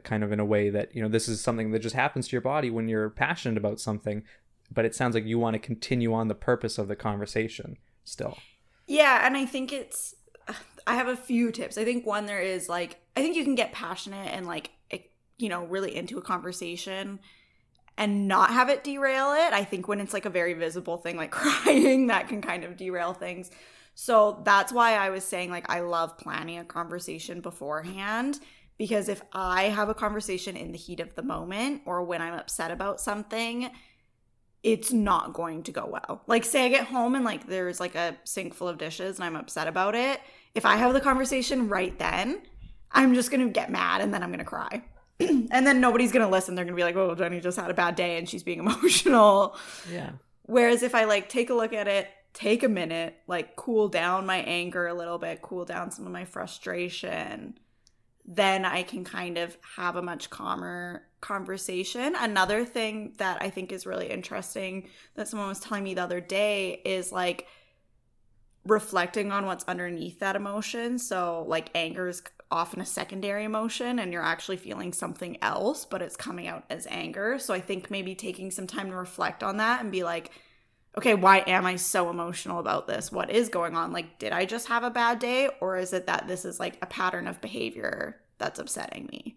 kind 0.04 0.22
of 0.22 0.31
in 0.31 0.38
a 0.38 0.44
way 0.44 0.70
that 0.70 0.94
you 0.94 1.02
know 1.02 1.08
this 1.08 1.28
is 1.28 1.40
something 1.40 1.72
that 1.72 1.81
just 1.81 1.96
happens 1.96 2.28
to 2.28 2.32
your 2.32 2.40
body 2.40 2.70
when 2.70 2.88
you're 2.88 3.10
passionate 3.10 3.56
about 3.56 3.81
something 3.81 4.22
but 4.70 4.84
it 4.84 4.94
sounds 4.94 5.14
like 5.14 5.25
you 5.25 5.38
want 5.38 5.54
to 5.54 5.58
continue 5.58 6.14
on 6.14 6.28
the 6.28 6.34
purpose 6.34 6.78
of 6.78 6.88
the 6.88 6.96
conversation 6.96 7.76
still. 8.04 8.38
Yeah 8.87 9.26
and 9.26 9.37
i 9.37 9.44
think 9.44 9.72
it's 9.72 10.14
i 10.87 10.94
have 10.94 11.08
a 11.08 11.16
few 11.16 11.52
tips. 11.52 11.78
I 11.78 11.84
think 11.84 12.06
one 12.06 12.26
there 12.26 12.40
is 12.40 12.69
like 12.69 13.00
i 13.16 13.20
think 13.20 13.37
you 13.37 13.44
can 13.44 13.55
get 13.55 13.72
passionate 13.72 14.28
and 14.28 14.46
like 14.46 14.70
you 15.38 15.48
know 15.48 15.64
really 15.64 15.94
into 15.94 16.19
a 16.19 16.22
conversation 16.22 17.19
and 17.98 18.26
not 18.26 18.50
have 18.50 18.70
it 18.70 18.84
derail 18.84 19.32
it. 19.32 19.52
I 19.52 19.64
think 19.64 19.87
when 19.87 20.00
it's 20.00 20.14
like 20.14 20.25
a 20.25 20.31
very 20.31 20.55
visible 20.55 20.96
thing 20.96 21.16
like 21.16 21.31
crying 21.32 22.06
that 22.06 22.28
can 22.28 22.40
kind 22.40 22.64
of 22.64 22.76
derail 22.76 23.12
things 23.12 23.50
so 23.94 24.41
that's 24.44 24.73
why 24.73 24.94
I 24.94 25.11
was 25.11 25.25
saying, 25.25 25.50
like, 25.50 25.69
I 25.71 25.81
love 25.81 26.19
planning 26.19 26.59
a 26.59 26.65
conversation 26.65 27.41
beforehand 27.41 28.41
because 28.79 29.09
if 29.09 29.23
I 29.33 29.65
have 29.65 29.89
a 29.89 29.94
conversation 29.94 30.56
in 30.56 30.73
the 30.73 30.79
heat 30.79 31.00
of 31.00 31.15
the 31.15 31.23
moment 31.23 31.83
or 31.85 32.03
when 32.03 32.23
I'm 32.23 32.35
upset 32.35 32.71
about 32.71 33.00
something, 33.00 33.71
it's 34.62 34.93
not 34.93 35.35
going 35.35 35.62
to 35.65 35.73
go 35.73 35.87
well. 35.87 36.23
Like, 36.27 36.44
say 36.44 36.65
I 36.65 36.69
get 36.69 36.87
home 36.87 37.15
and 37.15 37.25
like 37.25 37.47
there's 37.47 37.81
like 37.81 37.94
a 37.94 38.17
sink 38.25 38.55
full 38.55 38.69
of 38.69 38.79
dishes 38.79 39.17
and 39.17 39.25
I'm 39.25 39.37
upset 39.37 39.69
about 39.69 39.94
it. 39.94 40.21
If 40.55 40.65
I 40.65 40.77
have 40.77 40.94
the 40.94 41.00
conversation 41.00 41.69
right 41.69 41.97
then, 41.99 42.43
I'm 42.91 43.15
just 43.15 43.31
gonna 43.31 43.49
get 43.49 43.71
mad 43.71 44.00
and 44.00 44.12
then 44.12 44.23
I'm 44.23 44.31
gonna 44.31 44.44
cry. 44.44 44.85
and 45.21 45.67
then 45.67 45.81
nobody's 45.81 46.12
gonna 46.12 46.29
listen. 46.29 46.55
They're 46.55 46.65
gonna 46.65 46.77
be 46.77 46.85
like, 46.85 46.97
oh, 46.97 47.15
Jenny 47.15 47.41
just 47.41 47.59
had 47.59 47.71
a 47.71 47.75
bad 47.75 47.97
day 47.97 48.19
and 48.19 48.29
she's 48.29 48.43
being 48.43 48.59
emotional. 48.61 49.56
Yeah. 49.91 50.11
Whereas 50.43 50.83
if 50.83 50.94
I 50.94 51.05
like 51.05 51.29
take 51.29 51.50
a 51.50 51.55
look 51.55 51.73
at 51.73 51.89
it, 51.89 52.09
take 52.34 52.62
a 52.62 52.69
minute, 52.69 53.17
like 53.26 53.56
cool 53.56 53.88
down 53.88 54.26
my 54.26 54.38
anger 54.38 54.87
a 54.87 54.94
little 54.94 55.19
bit, 55.19 55.43
cool 55.43 55.64
down 55.64 55.90
some 55.90 56.06
of 56.06 56.12
my 56.12 56.25
frustration, 56.25 57.58
then 58.25 58.64
I 58.64 58.82
can 58.82 59.05
kind 59.05 59.37
of 59.37 59.56
have 59.76 59.96
a 59.96 60.02
much 60.02 60.31
calmer 60.31 61.02
conversation. 61.20 62.14
Another 62.17 62.64
thing 62.64 63.14
that 63.19 63.43
I 63.43 63.50
think 63.50 63.73
is 63.73 63.87
really 63.87 64.08
interesting 64.08 64.88
that 65.14 65.29
someone 65.29 65.49
was 65.49 65.61
telling 65.61 65.84
me 65.84 65.94
the 65.94 66.02
other 66.02 66.20
day 66.20 66.81
is 66.84 67.12
like 67.12 67.46
reflecting 68.64 69.32
on 69.32 69.46
what's 69.46 69.64
underneath 69.64 70.20
that 70.20 70.37
emotion. 70.37 70.99
So, 70.99 71.44
like, 71.49 71.70
anger 71.75 72.08
is 72.08 72.23
often 72.50 72.81
a 72.81 72.87
secondary 72.87 73.44
emotion 73.44 73.99
and 73.99 74.12
you're 74.12 74.23
actually 74.23 74.56
feeling 74.56 74.93
something 74.93 75.37
else, 75.43 75.84
but 75.84 76.02
it's 76.02 76.17
coming 76.17 76.46
out 76.46 76.64
as 76.70 76.87
anger. 76.88 77.38
So, 77.38 77.55
I 77.55 77.61
think 77.61 77.90
maybe 77.90 78.14
taking 78.14 78.50
some 78.50 78.67
time 78.67 78.90
to 78.90 78.96
reflect 78.96 79.43
on 79.43 79.56
that 79.56 79.81
and 79.81 79.90
be 79.90 80.05
like, 80.05 80.31
okay, 80.96 81.15
why 81.15 81.39
am 81.46 81.67
I 81.67 81.77
so 81.77 82.11
emotional 82.11 82.58
about 82.58 82.87
this? 82.87 83.11
What 83.11 83.31
is 83.31 83.49
going 83.49 83.77
on? 83.77 83.93
Like, 83.93 84.19
did 84.19 84.32
I 84.32 84.44
just 84.44 84.69
have 84.69 84.84
a 84.84 84.91
bad 84.91 85.19
day? 85.19 85.49
Or 85.61 85.77
is 85.77 85.93
it 85.93 86.06
that 86.06 86.29
this 86.29 86.44
is 86.44 86.61
like 86.61 86.79
a 86.82 86.87
pattern 86.87 87.27
of 87.27 87.41
behavior 87.41 88.20
that's 88.39 88.58
upsetting 88.58 89.06
me? 89.11 89.37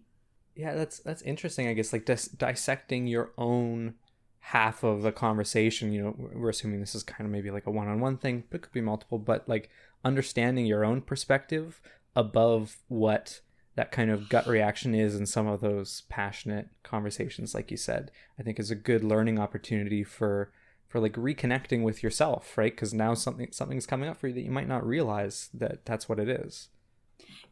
Yeah, 0.56 0.74
that's 0.74 1.00
that's 1.00 1.22
interesting. 1.22 1.68
I 1.68 1.74
guess 1.74 1.94
like 1.94 2.06
dis- 2.06 2.28
dissecting 2.28 3.08
your 3.08 3.32
own 3.38 3.96
half 4.40 4.84
of 4.84 5.02
the 5.02 5.12
conversation. 5.12 5.92
You 5.92 6.04
know, 6.04 6.16
we're 6.18 6.50
assuming 6.50 6.80
this 6.80 6.96
is 6.96 7.04
kind 7.04 7.26
of 7.26 7.32
maybe 7.32 7.52
like 7.52 7.66
a 7.66 7.72
one-on-one 7.72 8.18
thing, 8.18 8.44
but 8.50 8.58
it 8.58 8.64
could 8.64 8.74
be 8.74 8.82
multiple. 8.82 9.20
But 9.20 9.48
like 9.50 9.70
understanding 10.04 10.66
your 10.66 10.86
own 10.86 11.02
perspective 11.02 11.82
above 12.16 12.78
what 12.88 13.42
that 13.76 13.92
kind 13.92 14.10
of 14.10 14.30
gut 14.30 14.48
reaction 14.48 14.96
is 14.96 15.16
in 15.16 15.26
some 15.26 15.48
of 15.48 15.60
those 15.60 16.04
passionate 16.10 16.70
conversations, 16.84 17.54
like 17.54 17.72
you 17.72 17.78
said, 17.78 18.12
I 18.40 18.44
think 18.44 18.60
is 18.60 18.72
a 18.72 18.76
good 18.76 19.04
learning 19.04 19.38
opportunity 19.40 20.04
for 20.04 20.52
for 20.96 21.02
like 21.02 21.16
reconnecting 21.16 21.84
with 21.84 22.02
yourself, 22.02 22.58
right? 22.58 22.72
Because 22.72 22.94
now 22.94 23.14
something 23.14 23.50
something's 23.52 23.86
coming 23.86 24.08
up 24.08 24.16
for 24.16 24.30
you 24.30 24.34
that 24.34 24.44
you 24.44 24.50
might 24.50 24.70
not 24.70 24.88
realize 24.88 25.50
that 25.54 25.86
that's 25.86 26.08
what 26.08 26.22
it 26.22 26.30
is. 26.30 26.70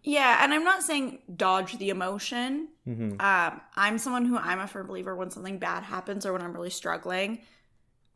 Yeah, 0.01 0.41
and 0.41 0.53
I'm 0.53 0.63
not 0.63 0.81
saying 0.81 1.19
dodge 1.35 1.77
the 1.77 1.89
emotion. 1.89 2.69
Mm-hmm. 2.88 3.19
Um, 3.19 3.62
I'm 3.75 3.97
someone 3.97 4.23
who 4.23 4.38
I'm 4.38 4.59
a 4.59 4.67
firm 4.67 4.88
believer 4.88 5.13
when 5.13 5.29
something 5.29 5.59
bad 5.59 5.83
happens 5.83 6.25
or 6.25 6.31
when 6.31 6.41
I'm 6.41 6.53
really 6.53 6.69
struggling, 6.69 7.39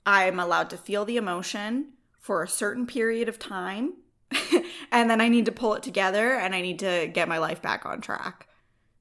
I'm 0.06 0.40
allowed 0.40 0.70
to 0.70 0.78
feel 0.78 1.04
the 1.04 1.18
emotion 1.18 1.90
for 2.22 2.42
a 2.42 2.48
certain 2.48 2.88
period 2.88 3.28
of 3.28 3.38
time, 3.38 3.96
and 4.94 5.10
then 5.10 5.20
I 5.20 5.28
need 5.28 5.44
to 5.48 5.52
pull 5.52 5.74
it 5.74 5.84
together 5.84 6.36
and 6.36 6.56
I 6.56 6.62
need 6.62 6.80
to 6.80 7.12
get 7.14 7.28
my 7.28 7.40
life 7.40 7.62
back 7.62 7.86
on 7.86 8.00
track. 8.00 8.48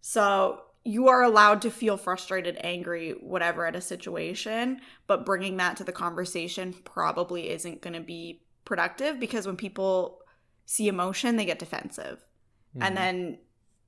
So 0.00 0.62
you 0.86 1.08
are 1.08 1.22
allowed 1.22 1.62
to 1.62 1.70
feel 1.70 1.96
frustrated, 1.96 2.56
angry, 2.60 3.10
whatever 3.20 3.66
at 3.66 3.74
a 3.74 3.80
situation, 3.80 4.80
but 5.06 5.26
bringing 5.26 5.56
that 5.56 5.76
to 5.76 5.84
the 5.84 5.92
conversation 5.92 6.72
probably 6.84 7.50
isn't 7.50 7.82
going 7.82 7.94
to 7.94 8.00
be 8.00 8.42
productive 8.64 9.18
because 9.18 9.46
when 9.46 9.56
people 9.56 10.20
see 10.64 10.86
emotion, 10.86 11.36
they 11.36 11.44
get 11.44 11.58
defensive. 11.58 12.18
Mm-hmm. 12.70 12.82
And 12.82 12.96
then 12.96 13.38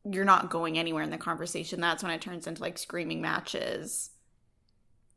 you're 0.05 0.25
not 0.25 0.51
going 0.51 0.77
anywhere 0.77 1.03
in 1.03 1.11
the 1.11 1.19
conversation. 1.19 1.81
That's 1.81 2.03
when 2.03 2.13
it 2.13 2.21
turns 2.21 2.47
into 2.47 2.63
like 2.63 2.79
screaming 2.79 3.21
matches. 3.21 4.11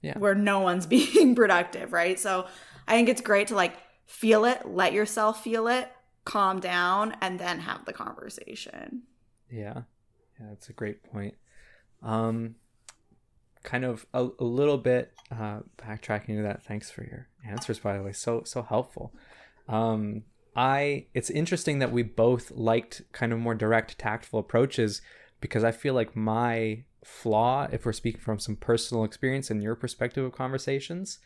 Yeah. 0.02 0.18
Where 0.18 0.36
no 0.36 0.60
one's 0.60 0.86
being 0.88 1.36
productive, 1.36 1.94
right? 1.94 2.20
So 2.20 2.48
I 2.88 2.94
think 2.94 3.10
it's 3.10 3.22
great 3.22 3.48
to 3.48 3.56
like 3.56 3.76
feel 4.06 4.46
it, 4.46 4.68
let 4.68 4.94
yourself 4.94 5.44
feel 5.44 5.68
it, 5.68 5.92
calm 6.26 6.60
down, 6.60 7.16
and 7.22 7.40
then 7.40 7.60
have 7.60 7.86
the 7.86 7.94
conversation. 7.94 9.04
Yeah. 9.50 9.84
Yeah, 10.40 10.48
that's 10.50 10.70
a 10.70 10.74
great 10.74 11.04
point. 11.04 11.36
Um, 12.02 12.56
kind 13.64 13.86
of 13.86 14.06
a, 14.14 14.28
a 14.40 14.44
little 14.44 14.78
bit 14.78 15.14
uh, 15.32 15.60
backtracking 15.78 16.38
to 16.38 16.44
that. 16.44 16.64
Thanks 16.64 16.90
for 16.90 17.04
your 17.04 17.28
answers, 17.48 17.80
by 17.80 17.98
the 17.98 18.04
way. 18.04 18.12
So 18.12 18.44
so 18.46 18.62
helpful. 18.64 19.14
Um, 19.68 20.24
I 20.56 21.06
it's 21.14 21.30
interesting 21.30 21.80
that 21.80 21.92
we 21.92 22.04
both 22.04 22.52
liked 22.52 23.02
kind 23.12 23.32
of 23.32 23.40
more 23.40 23.56
direct, 23.56 23.98
tactful 23.98 24.40
approaches 24.40 25.02
because 25.40 25.64
I 25.64 25.72
feel 25.72 25.94
like 25.94 26.16
my 26.16 26.84
flaw, 27.04 27.68
if 27.72 27.86
we're 27.86 27.94
speaking 27.94 28.22
from 28.22 28.40
some 28.40 28.56
personal 28.56 29.04
experience 29.04 29.50
and 29.50 29.64
your 29.64 29.76
perspective 29.76 30.24
of 30.24 30.34
conversations, 30.34 31.20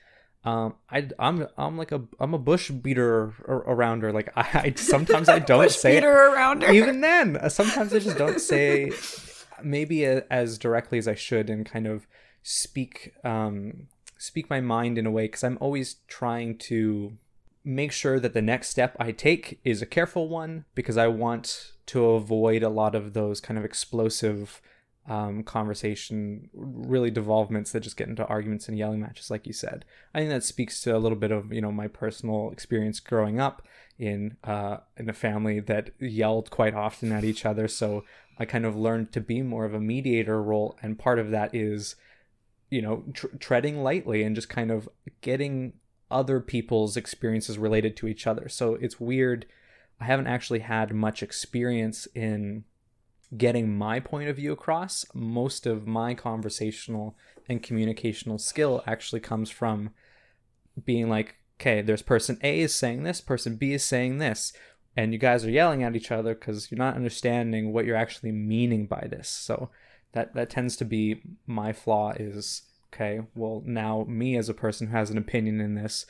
um, 0.43 0.75
I, 0.89 1.09
I'm 1.17 1.47
I'm 1.57 1.77
like 1.77 1.91
a 1.91 2.03
I'm 2.19 2.33
a 2.33 2.39
bush 2.39 2.69
beater 2.69 3.33
around 3.47 4.03
her. 4.03 4.11
Like 4.11 4.31
I, 4.35 4.47
I 4.53 4.73
sometimes 4.75 5.27
I 5.29 5.39
don't 5.53 5.71
say 5.71 6.01
around 6.03 6.63
her. 6.63 6.71
Even 6.71 7.01
then, 7.01 7.49
sometimes 7.49 7.93
I 7.93 7.99
just 7.99 8.17
don't 8.17 8.39
say 8.39 8.91
maybe 9.63 10.03
a, 10.03 10.23
as 10.29 10.57
directly 10.57 10.97
as 10.97 11.07
I 11.07 11.15
should 11.15 11.49
and 11.49 11.65
kind 11.65 11.87
of 11.87 12.07
speak 12.43 13.13
um 13.23 13.87
speak 14.17 14.49
my 14.49 14.61
mind 14.61 14.97
in 14.97 15.05
a 15.05 15.11
way 15.11 15.25
because 15.25 15.43
I'm 15.43 15.57
always 15.59 15.97
trying 16.07 16.57
to 16.59 17.17
make 17.63 17.91
sure 17.91 18.19
that 18.19 18.33
the 18.33 18.41
next 18.41 18.69
step 18.69 18.95
I 18.99 19.11
take 19.11 19.59
is 19.63 19.81
a 19.81 19.87
careful 19.87 20.29
one 20.29 20.65
because 20.75 20.97
I 20.97 21.07
want 21.07 21.71
to 21.87 22.05
avoid 22.11 22.63
a 22.63 22.69
lot 22.69 22.95
of 22.95 23.13
those 23.13 23.41
kind 23.41 23.57
of 23.57 23.65
explosive 23.65 24.61
um, 25.07 25.43
conversation, 25.43 26.49
really 26.53 27.11
devolvements 27.11 27.71
that 27.71 27.81
just 27.81 27.97
get 27.97 28.07
into 28.07 28.25
arguments 28.25 28.67
and 28.67 28.77
yelling 28.77 29.01
matches, 29.01 29.29
like 29.29 29.45
you 29.45 29.53
said. 29.53 29.85
I 30.13 30.19
think 30.19 30.31
that 30.31 30.43
speaks 30.43 30.81
to 30.81 30.95
a 30.95 30.99
little 30.99 31.17
bit 31.17 31.31
of 31.31 31.53
you 31.53 31.61
know 31.61 31.71
my 31.71 31.87
personal 31.87 32.51
experience 32.51 32.99
growing 32.99 33.39
up 33.39 33.67
in 33.97 34.37
uh, 34.43 34.77
in 34.97 35.09
a 35.09 35.13
family 35.13 35.59
that 35.59 35.91
yelled 35.99 36.51
quite 36.51 36.73
often 36.73 37.11
at 37.11 37.23
each 37.23 37.45
other. 37.45 37.67
So 37.67 38.03
I 38.37 38.45
kind 38.45 38.65
of 38.65 38.75
learned 38.75 39.11
to 39.13 39.21
be 39.21 39.41
more 39.41 39.65
of 39.65 39.73
a 39.73 39.79
mediator 39.79 40.41
role, 40.41 40.77
and 40.81 40.99
part 40.99 41.19
of 41.19 41.31
that 41.31 41.53
is 41.55 41.95
you 42.69 42.81
know 42.81 43.03
tr- 43.13 43.35
treading 43.39 43.83
lightly 43.83 44.23
and 44.23 44.35
just 44.35 44.49
kind 44.49 44.71
of 44.71 44.89
getting 45.21 45.73
other 46.11 46.39
people's 46.39 46.97
experiences 46.97 47.57
related 47.57 47.97
to 47.97 48.07
each 48.07 48.27
other. 48.27 48.47
So 48.49 48.75
it's 48.75 48.99
weird. 48.99 49.45
I 49.99 50.05
haven't 50.05 50.27
actually 50.27 50.59
had 50.59 50.93
much 50.93 51.23
experience 51.23 52.07
in 52.13 52.65
getting 53.35 53.75
my 53.75 53.99
point 53.99 54.29
of 54.29 54.35
view 54.35 54.51
across. 54.51 55.05
Most 55.13 55.65
of 55.65 55.87
my 55.87 56.13
conversational 56.13 57.15
and 57.47 57.63
communicational 57.63 58.39
skill 58.39 58.83
actually 58.85 59.21
comes 59.21 59.49
from 59.49 59.91
being 60.83 61.09
like, 61.09 61.35
okay, 61.59 61.81
there's 61.81 62.01
person 62.01 62.37
A 62.43 62.59
is 62.59 62.75
saying 62.75 63.03
this, 63.03 63.21
person 63.21 63.55
B 63.55 63.73
is 63.73 63.83
saying 63.83 64.17
this, 64.17 64.53
and 64.95 65.13
you 65.13 65.19
guys 65.19 65.45
are 65.45 65.51
yelling 65.51 65.83
at 65.83 65.95
each 65.95 66.11
other 66.11 66.33
because 66.33 66.71
you're 66.71 66.77
not 66.77 66.95
understanding 66.95 67.73
what 67.73 67.85
you're 67.85 67.95
actually 67.95 68.31
meaning 68.31 68.85
by 68.85 69.07
this. 69.09 69.29
So 69.29 69.69
that 70.13 70.33
that 70.33 70.49
tends 70.49 70.75
to 70.77 70.85
be 70.85 71.21
my 71.45 71.73
flaw 71.73 72.13
is 72.17 72.63
okay, 72.93 73.21
well 73.35 73.61
now 73.65 74.05
me 74.07 74.37
as 74.37 74.49
a 74.49 74.53
person 74.53 74.87
who 74.87 74.97
has 74.97 75.09
an 75.09 75.17
opinion 75.17 75.59
in 75.59 75.75
this, 75.75 76.05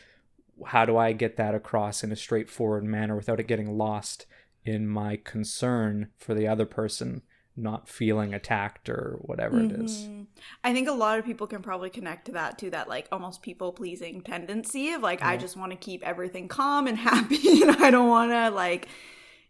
how 0.68 0.86
do 0.86 0.98
I 0.98 1.14
get 1.14 1.38
that 1.38 1.56
across 1.56 2.04
in 2.04 2.12
a 2.12 2.16
straightforward 2.16 2.84
manner 2.84 3.16
without 3.16 3.40
it 3.40 3.48
getting 3.48 3.78
lost 3.78 4.26
in 4.64 4.88
my 4.88 5.18
concern 5.24 6.10
for 6.18 6.34
the 6.34 6.48
other 6.48 6.66
person 6.66 7.22
not 7.58 7.88
feeling 7.88 8.34
attacked 8.34 8.90
or 8.90 9.18
whatever 9.22 9.58
mm-hmm. 9.58 9.82
it 9.82 9.86
is. 9.86 10.04
Mm-hmm. 10.04 10.24
I 10.64 10.74
think 10.74 10.88
a 10.88 10.94
lot 10.94 11.20
of 11.20 11.26
people 11.26 11.48
can 11.48 11.62
probably 11.62 11.90
connect 11.90 12.26
to 12.26 12.34
that 12.34 12.58
too 12.58 12.70
that 12.72 12.90
like 12.90 13.08
almost 13.12 13.42
people 13.42 13.72
pleasing 13.72 14.22
tendency 14.22 14.92
of 14.92 15.02
like 15.02 15.20
yeah. 15.20 15.30
I 15.30 15.38
just 15.38 15.56
want 15.56 15.72
to 15.72 15.78
keep 15.78 16.04
everything 16.04 16.48
calm 16.48 16.88
and 16.88 16.98
happy 17.12 17.62
and 17.62 17.72
I 17.72 17.92
don't 17.92 18.10
want 18.10 18.32
to 18.32 18.50
like 18.50 18.88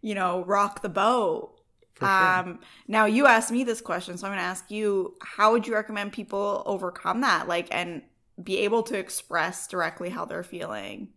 you 0.02 0.16
know 0.16 0.44
rock 0.46 0.82
the 0.82 0.90
boat. 0.90 1.60
Sure. 1.98 2.08
Um 2.08 2.60
now 2.88 3.06
you 3.06 3.26
asked 3.26 3.52
me 3.52 3.64
this 3.64 3.82
question 3.82 4.18
so 4.18 4.28
I'm 4.28 4.34
going 4.34 4.40
to 4.42 4.46
ask 4.46 4.70
you 4.70 5.16
how 5.22 5.52
would 5.54 5.66
you 5.66 5.74
recommend 5.74 6.14
people 6.14 6.62
overcome 6.66 7.22
that 7.22 7.48
like 7.48 7.74
and 7.74 8.04
be 8.42 8.60
able 8.60 8.84
to 8.84 8.98
express 8.98 9.66
directly 9.66 10.10
how 10.10 10.26
they're 10.26 10.44
feeling? 10.44 11.10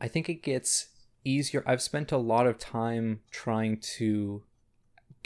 I 0.00 0.08
think 0.08 0.28
it 0.28 0.42
gets 0.42 0.88
easier. 1.24 1.62
I've 1.66 1.82
spent 1.82 2.12
a 2.12 2.18
lot 2.18 2.46
of 2.46 2.58
time 2.58 3.20
trying 3.30 3.78
to 3.96 4.42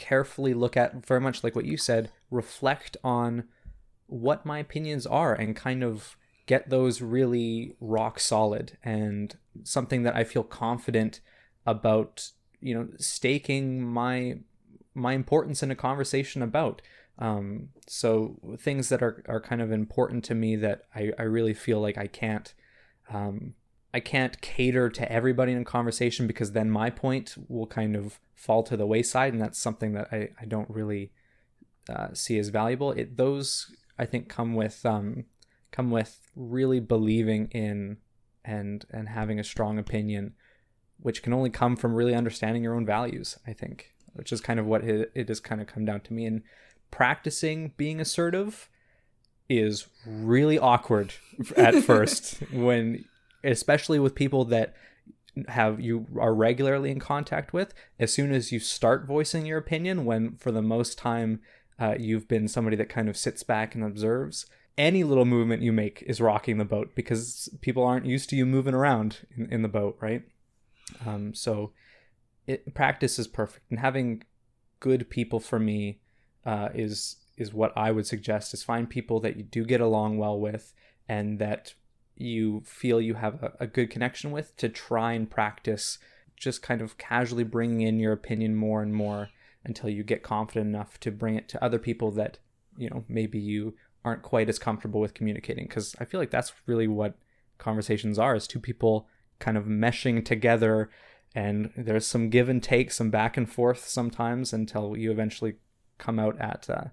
carefully 0.00 0.54
look 0.54 0.78
at, 0.78 1.07
very 1.07 1.21
much 1.21 1.45
like 1.45 1.54
what 1.54 1.66
you 1.66 1.76
said, 1.76 2.11
reflect 2.30 2.97
on 3.04 3.45
what 4.07 4.47
my 4.47 4.59
opinions 4.59 5.07
are 5.07 5.35
and 5.35 5.54
kind 5.54 5.85
of 5.85 6.16
get 6.47 6.71
those 6.71 7.02
really 7.02 7.76
rock 7.80 8.19
solid 8.19 8.78
and 8.83 9.37
something 9.62 10.02
that 10.02 10.16
I 10.16 10.25
feel 10.25 10.42
confident 10.42 11.21
about, 11.66 12.30
you 12.61 12.75
know, 12.75 12.88
staking 12.97 13.85
my 13.85 14.38
my 14.95 15.12
importance 15.12 15.62
in 15.62 15.71
a 15.71 15.76
conversation 15.76 16.42
about. 16.42 16.83
Um, 17.19 17.69
so 17.87 18.37
things 18.59 18.88
that 18.88 19.02
are, 19.02 19.23
are 19.28 19.40
kind 19.40 19.61
of 19.61 19.71
important 19.71 20.25
to 20.25 20.35
me 20.35 20.57
that 20.57 20.87
I, 20.95 21.12
I 21.19 21.23
really 21.23 21.54
feel 21.54 21.80
like 21.80 21.99
I 21.99 22.07
can't 22.07 22.52
um, 23.12 23.54
I 23.92 24.00
can't 24.00 24.40
cater 24.40 24.88
to 24.88 25.12
everybody 25.12 25.52
in 25.52 25.62
a 25.62 25.64
conversation 25.64 26.26
because 26.26 26.52
then 26.52 26.70
my 26.70 26.90
point 26.90 27.35
will 27.49 27.66
kind 27.66 27.97
of 27.97 28.20
fall 28.35 28.62
to 28.64 28.76
the 28.76 28.87
wayside, 28.87 29.32
and 29.32 29.42
that's 29.42 29.59
something 29.59 29.92
that 29.92 30.09
I, 30.12 30.30
I 30.40 30.44
don't 30.47 30.70
really 30.70 31.12
uh, 31.88 32.09
see 32.12 32.38
as 32.38 32.49
valuable. 32.49 32.92
It 32.92 33.16
those 33.16 33.75
I 33.99 34.06
think 34.06 34.28
come 34.28 34.54
with 34.54 34.87
um, 34.87 35.25
come 35.73 35.90
with 35.90 36.30
really 36.37 36.80
believing 36.80 37.49
in 37.49 37.99
and 38.44 38.85
and 38.90 39.09
having 39.09 39.40
a 39.40 39.44
strong 39.44 39.78
opinion, 39.78 40.35
which 41.00 41.23
can 41.23 41.32
only 41.32 41.50
come 41.50 41.76
from 41.76 41.94
really 41.94 42.14
understanding 42.14 42.62
your 42.62 42.75
own 42.75 42.87
values. 42.87 43.38
I 43.47 43.52
think, 43.52 43.92
which 44.12 44.32
is 44.32 44.40
kind 44.40 44.61
of 44.61 44.66
what 44.66 44.85
it, 44.85 45.11
it 45.14 45.28
has 45.28 45.40
kind 45.40 45.61
of 45.61 45.66
come 45.66 45.85
down 45.85 46.00
to 46.02 46.12
me. 46.12 46.26
And 46.26 46.42
practicing 46.90 47.73
being 47.76 48.00
assertive 48.00 48.68
is 49.49 49.88
really 50.06 50.59
awkward 50.59 51.14
at 51.56 51.82
first 51.82 52.38
when 52.52 53.04
especially 53.44 53.99
with 53.99 54.14
people 54.14 54.44
that 54.44 54.75
have 55.49 55.80
you 55.80 56.06
are 56.18 56.35
regularly 56.35 56.90
in 56.90 56.99
contact 56.99 57.52
with 57.52 57.73
as 58.00 58.12
soon 58.12 58.32
as 58.32 58.50
you 58.50 58.59
start 58.59 59.06
voicing 59.06 59.47
your 59.47 59.59
opinion 59.59 60.04
when 60.04 60.37
for 60.37 60.50
the 60.50 60.62
most 60.62 60.99
time 60.99 61.40
uh, 61.78 61.94
you've 61.99 62.26
been 62.26 62.49
somebody 62.49 62.76
that 62.76 62.88
kind 62.88 63.09
of 63.09 63.16
sits 63.16 63.42
back 63.42 63.75
and 63.75 63.85
observes 63.85 64.47
any 64.76 65.04
little 65.04 65.25
movement 65.25 65.62
you 65.62 65.73
make 65.73 66.02
is 66.06 66.20
rocking 66.20 66.59
the 66.59 66.64
boat 66.64 66.94
because 66.94 67.49
people 67.61 67.85
aren't 67.85 68.06
used 68.06 68.28
to 68.28 68.37
you 68.37 68.44
moving 68.44 68.75
around 68.75 69.18
in, 69.37 69.50
in 69.52 69.62
the 69.62 69.68
boat 69.68 69.97
right? 70.00 70.23
Um, 71.06 71.35
so 71.35 71.73
it, 72.47 72.75
practice 72.75 73.18
is 73.18 73.28
perfect. 73.28 73.70
And 73.70 73.78
having 73.78 74.25
good 74.80 75.09
people 75.11 75.38
for 75.38 75.59
me 75.59 76.00
uh, 76.44 76.70
is 76.75 77.16
is 77.37 77.54
what 77.54 77.73
i 77.76 77.90
would 77.90 78.06
suggest 78.06 78.52
is 78.52 78.62
find 78.62 78.90
people 78.90 79.20
that 79.20 79.37
you 79.37 79.42
do 79.42 79.64
get 79.64 79.80
along 79.80 80.18
well 80.18 80.38
with 80.38 80.75
and 81.09 81.38
that 81.38 81.75
you 82.20 82.62
feel 82.64 83.00
you 83.00 83.14
have 83.14 83.42
a, 83.42 83.52
a 83.60 83.66
good 83.66 83.90
connection 83.90 84.30
with 84.30 84.56
to 84.56 84.68
try 84.68 85.12
and 85.12 85.30
practice 85.30 85.98
just 86.36 86.62
kind 86.62 86.80
of 86.80 86.98
casually 86.98 87.44
bringing 87.44 87.82
in 87.82 88.00
your 88.00 88.12
opinion 88.12 88.54
more 88.54 88.82
and 88.82 88.94
more 88.94 89.28
until 89.64 89.90
you 89.90 90.02
get 90.02 90.22
confident 90.22 90.66
enough 90.66 90.98
to 91.00 91.10
bring 91.10 91.36
it 91.36 91.48
to 91.48 91.62
other 91.62 91.78
people 91.78 92.10
that 92.10 92.38
you 92.76 92.88
know 92.88 93.04
maybe 93.08 93.38
you 93.38 93.74
aren't 94.04 94.22
quite 94.22 94.48
as 94.48 94.58
comfortable 94.58 95.00
with 95.00 95.14
communicating. 95.14 95.64
Because 95.64 95.94
i 95.98 96.04
feel 96.04 96.20
like 96.20 96.30
that's 96.30 96.52
really 96.66 96.88
what 96.88 97.14
conversations 97.58 98.18
are 98.18 98.34
is 98.34 98.46
two 98.46 98.60
people 98.60 99.06
kind 99.38 99.56
of 99.56 99.64
meshing 99.64 100.24
together 100.24 100.90
and 101.34 101.70
there's 101.76 102.06
some 102.06 102.28
give 102.28 102.48
and 102.48 102.62
take 102.62 102.90
some 102.90 103.10
back 103.10 103.36
and 103.36 103.50
forth 103.50 103.86
sometimes 103.86 104.52
until 104.52 104.96
you 104.96 105.10
eventually 105.10 105.54
come 105.98 106.18
out 106.18 106.38
at 106.40 106.68
uh, 106.68 106.84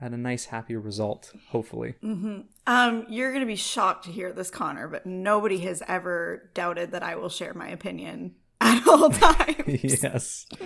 at 0.00 0.12
a 0.12 0.16
nice 0.16 0.46
happy 0.46 0.76
result 0.76 1.32
hopefully 1.48 1.94
mm-hmm. 2.02 2.40
um, 2.66 3.06
you're 3.08 3.30
going 3.30 3.40
to 3.40 3.46
be 3.46 3.56
shocked 3.56 4.04
to 4.04 4.10
hear 4.10 4.32
this 4.32 4.50
connor 4.50 4.88
but 4.88 5.06
nobody 5.06 5.58
has 5.58 5.82
ever 5.88 6.50
doubted 6.54 6.90
that 6.92 7.02
i 7.02 7.14
will 7.14 7.28
share 7.28 7.54
my 7.54 7.68
opinion 7.68 8.34
at 8.60 8.86
all 8.86 9.10
times 9.10 10.02
yes 10.02 10.46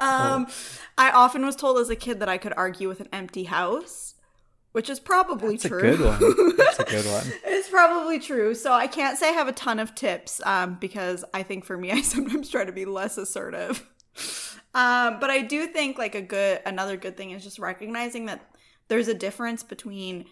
um, 0.00 0.46
oh. 0.48 0.54
i 0.98 1.10
often 1.10 1.44
was 1.44 1.56
told 1.56 1.78
as 1.78 1.90
a 1.90 1.96
kid 1.96 2.20
that 2.20 2.28
i 2.28 2.38
could 2.38 2.52
argue 2.56 2.88
with 2.88 3.00
an 3.00 3.08
empty 3.12 3.44
house 3.44 4.14
which 4.72 4.88
is 4.88 4.98
probably 4.98 5.56
That's 5.56 5.68
true. 5.68 5.78
A 5.78 5.96
good 5.96 6.00
one. 6.00 6.56
That's 6.56 6.78
a 6.78 6.84
good 6.84 7.04
one. 7.04 7.26
it's 7.44 7.68
probably 7.68 8.18
true. 8.18 8.54
So 8.54 8.72
I 8.72 8.86
can't 8.86 9.18
say 9.18 9.28
I 9.28 9.32
have 9.32 9.48
a 9.48 9.52
ton 9.52 9.78
of 9.78 9.94
tips 9.94 10.40
um, 10.44 10.78
because 10.80 11.24
I 11.32 11.42
think 11.42 11.64
for 11.64 11.76
me, 11.76 11.90
I 11.92 12.00
sometimes 12.00 12.48
try 12.48 12.64
to 12.64 12.72
be 12.72 12.84
less 12.84 13.18
assertive. 13.18 13.86
Um, 14.74 15.20
but 15.20 15.30
I 15.30 15.42
do 15.42 15.66
think 15.66 15.98
like 15.98 16.14
a 16.14 16.22
good 16.22 16.60
another 16.64 16.96
good 16.96 17.16
thing 17.16 17.30
is 17.30 17.42
just 17.42 17.58
recognizing 17.58 18.26
that 18.26 18.40
there's 18.88 19.08
a 19.08 19.14
difference 19.14 19.62
between 19.62 20.26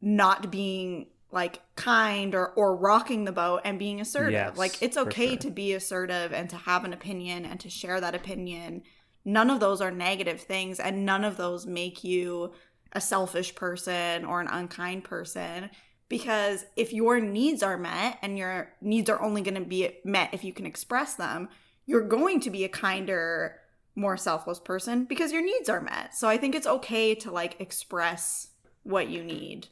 not 0.00 0.50
being 0.50 1.06
like 1.30 1.60
kind 1.76 2.34
or 2.34 2.48
or 2.54 2.74
rocking 2.74 3.24
the 3.24 3.32
boat 3.32 3.60
and 3.64 3.78
being 3.78 4.00
assertive. 4.00 4.32
Yes, 4.32 4.56
like 4.56 4.82
it's 4.82 4.96
okay 4.96 5.30
sure. 5.30 5.38
to 5.38 5.50
be 5.50 5.72
assertive 5.72 6.32
and 6.32 6.50
to 6.50 6.56
have 6.56 6.84
an 6.84 6.92
opinion 6.92 7.44
and 7.44 7.60
to 7.60 7.70
share 7.70 8.00
that 8.00 8.14
opinion. 8.14 8.82
None 9.24 9.50
of 9.50 9.60
those 9.60 9.80
are 9.80 9.90
negative 9.90 10.40
things 10.40 10.80
and 10.80 11.06
none 11.06 11.24
of 11.24 11.36
those 11.36 11.66
make 11.66 12.02
you 12.02 12.52
a 12.92 13.00
selfish 13.00 13.54
person 13.54 14.24
or 14.24 14.40
an 14.40 14.48
unkind 14.48 15.04
person 15.04 15.70
because 16.08 16.64
if 16.74 16.92
your 16.92 17.20
needs 17.20 17.62
are 17.62 17.78
met 17.78 18.18
and 18.20 18.36
your 18.36 18.72
needs 18.80 19.08
are 19.08 19.22
only 19.22 19.42
going 19.42 19.54
to 19.54 19.60
be 19.60 19.98
met 20.04 20.30
if 20.32 20.42
you 20.42 20.52
can 20.52 20.66
express 20.66 21.14
them, 21.14 21.48
you're 21.86 22.00
going 22.00 22.40
to 22.40 22.50
be 22.50 22.64
a 22.64 22.68
kinder 22.68 23.59
more 24.00 24.16
selfless 24.16 24.58
person 24.58 25.04
because 25.04 25.32
your 25.32 25.44
needs 25.44 25.68
are 25.68 25.80
met. 25.80 26.14
So 26.14 26.28
I 26.28 26.36
think 26.36 26.54
it's 26.54 26.66
okay 26.66 27.14
to 27.16 27.30
like 27.30 27.60
express 27.60 28.48
what 28.82 29.08
you 29.08 29.22
need. 29.22 29.68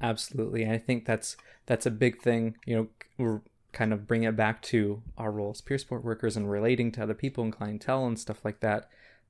Absolutely. 0.00 0.68
I 0.68 0.78
think 0.78 1.04
that's 1.04 1.36
that's 1.66 1.86
a 1.86 1.90
big 1.90 2.20
thing, 2.20 2.56
you 2.66 2.90
know, 3.18 3.40
kind 3.72 3.92
of 3.92 4.06
bring 4.06 4.24
it 4.24 4.36
back 4.36 4.60
to 4.62 5.02
our 5.16 5.30
role 5.30 5.50
as 5.50 5.60
peer 5.60 5.78
support 5.78 6.04
workers 6.04 6.36
and 6.36 6.50
relating 6.50 6.92
to 6.92 7.02
other 7.02 7.14
people 7.14 7.42
and 7.42 7.52
clientele 7.52 8.06
and 8.06 8.18
stuff 8.18 8.44
like 8.44 8.60
that. 8.60 8.88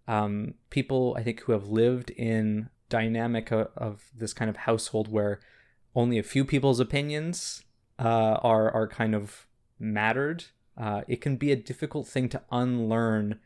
Um, 0.09 0.55
people 0.71 1.15
I 1.17 1.23
think 1.23 1.41
who 1.41 1.53
have 1.53 1.69
lived 1.69 2.11
in 2.11 2.69
dynamic 2.89 3.53
of, 3.53 3.69
of, 3.77 4.11
this 4.15 4.35
kind 4.35 4.51
of 4.51 4.57
household 4.57 5.11
where 5.11 5.41
only 5.95 6.19
a 6.19 6.25
few 6.25 6.45
people's 6.45 6.81
opinions 6.81 7.63
uh, 7.99 8.39
are 8.43 8.71
are 8.73 8.89
kind 8.89 9.15
of 9.15 9.47
mattered. 9.79 10.47
Uh, 10.77 11.03
it 11.07 11.21
can 11.21 11.37
be 11.37 11.53
a 11.53 11.57
difficult 11.57 12.09
thing 12.09 12.29
to 12.31 12.43
unlearn 12.51 13.39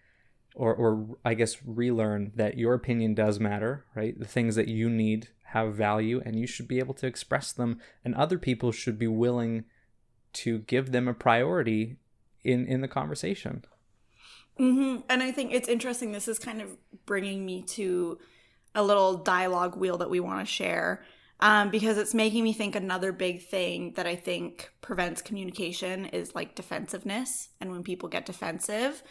or, 0.56 0.74
or 0.74 1.18
I 1.24 1.34
guess 1.34 1.58
relearn 1.64 2.32
that 2.34 2.58
your 2.58 2.74
opinion 2.74 3.14
does 3.14 3.38
matter, 3.38 3.84
right? 3.94 4.18
The 4.18 4.26
things 4.26 4.56
that 4.56 4.68
you 4.68 4.88
need 4.88 5.28
have 5.50 5.74
value 5.74 6.20
and 6.24 6.38
you 6.38 6.46
should 6.46 6.66
be 6.66 6.78
able 6.78 6.94
to 6.94 7.06
express 7.06 7.52
them, 7.52 7.78
and 8.04 8.14
other 8.14 8.38
people 8.38 8.72
should 8.72 8.98
be 8.98 9.06
willing 9.06 9.64
to 10.32 10.58
give 10.60 10.92
them 10.92 11.06
a 11.06 11.14
priority 11.14 11.96
in, 12.42 12.66
in 12.66 12.80
the 12.80 12.88
conversation. 12.88 13.64
Mm-hmm. 14.58 15.02
And 15.08 15.22
I 15.22 15.30
think 15.30 15.52
it's 15.52 15.68
interesting. 15.68 16.12
This 16.12 16.28
is 16.28 16.38
kind 16.38 16.62
of 16.62 16.76
bringing 17.04 17.44
me 17.44 17.62
to 17.62 18.18
a 18.74 18.82
little 18.82 19.18
dialogue 19.18 19.76
wheel 19.76 19.98
that 19.98 20.10
we 20.10 20.20
want 20.20 20.40
to 20.40 20.52
share 20.52 21.04
um, 21.40 21.70
because 21.70 21.98
it's 21.98 22.14
making 22.14 22.44
me 22.44 22.52
think 22.52 22.74
another 22.74 23.12
big 23.12 23.42
thing 23.42 23.92
that 23.96 24.06
I 24.06 24.16
think 24.16 24.70
prevents 24.80 25.20
communication 25.20 26.06
is 26.06 26.34
like 26.34 26.54
defensiveness. 26.54 27.50
And 27.60 27.70
when 27.70 27.82
people 27.82 28.08
get 28.08 28.24
defensive, 28.24 29.02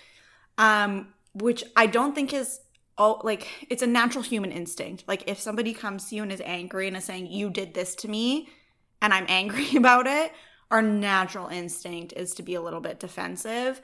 um, 0.58 1.14
which 1.36 1.64
I 1.76 1.86
don't 1.86 2.16
think 2.16 2.34
is 2.34 2.60
oh 2.98 3.20
like 3.24 3.48
it's 3.70 3.84
a 3.84 3.88
natural 3.88 4.24
human 4.24 4.52
instinct. 4.52 5.04
Like 5.08 5.24
if 5.28 5.40
somebody 5.40 5.74
comes 5.74 6.10
to 6.10 6.16
you 6.16 6.24
and 6.24 6.32
is 6.32 6.42
angry 6.44 6.88
and 6.88 6.98
is 6.98 7.06
saying 7.06 7.28
you 7.28 7.50
did 7.50 7.74
this 7.74 7.96
to 7.96 8.08
me 8.08 8.50
and 9.02 9.14
I'm 9.14 9.26
angry 9.28 9.68
about 9.76 10.08
it, 10.08 10.32
our 10.72 10.82
natural 10.82 11.48
instinct 11.48 12.14
is 12.14 12.34
to 12.36 12.44
be 12.44 12.56
a 12.56 12.62
little 12.62 12.82
bit 12.82 13.00
defensive. 13.00 13.82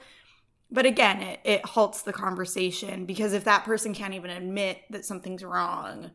But 0.70 0.86
again, 0.86 1.20
it, 1.20 1.40
it 1.44 1.66
halts 1.66 2.02
the 2.02 2.14
conversation 2.14 3.04
because 3.04 3.34
if 3.34 3.44
that 3.44 3.64
person 3.64 3.92
can't 3.92 4.14
even 4.14 4.30
admit 4.30 4.78
that 4.88 5.04
something's 5.04 5.44
wrong, 5.44 6.12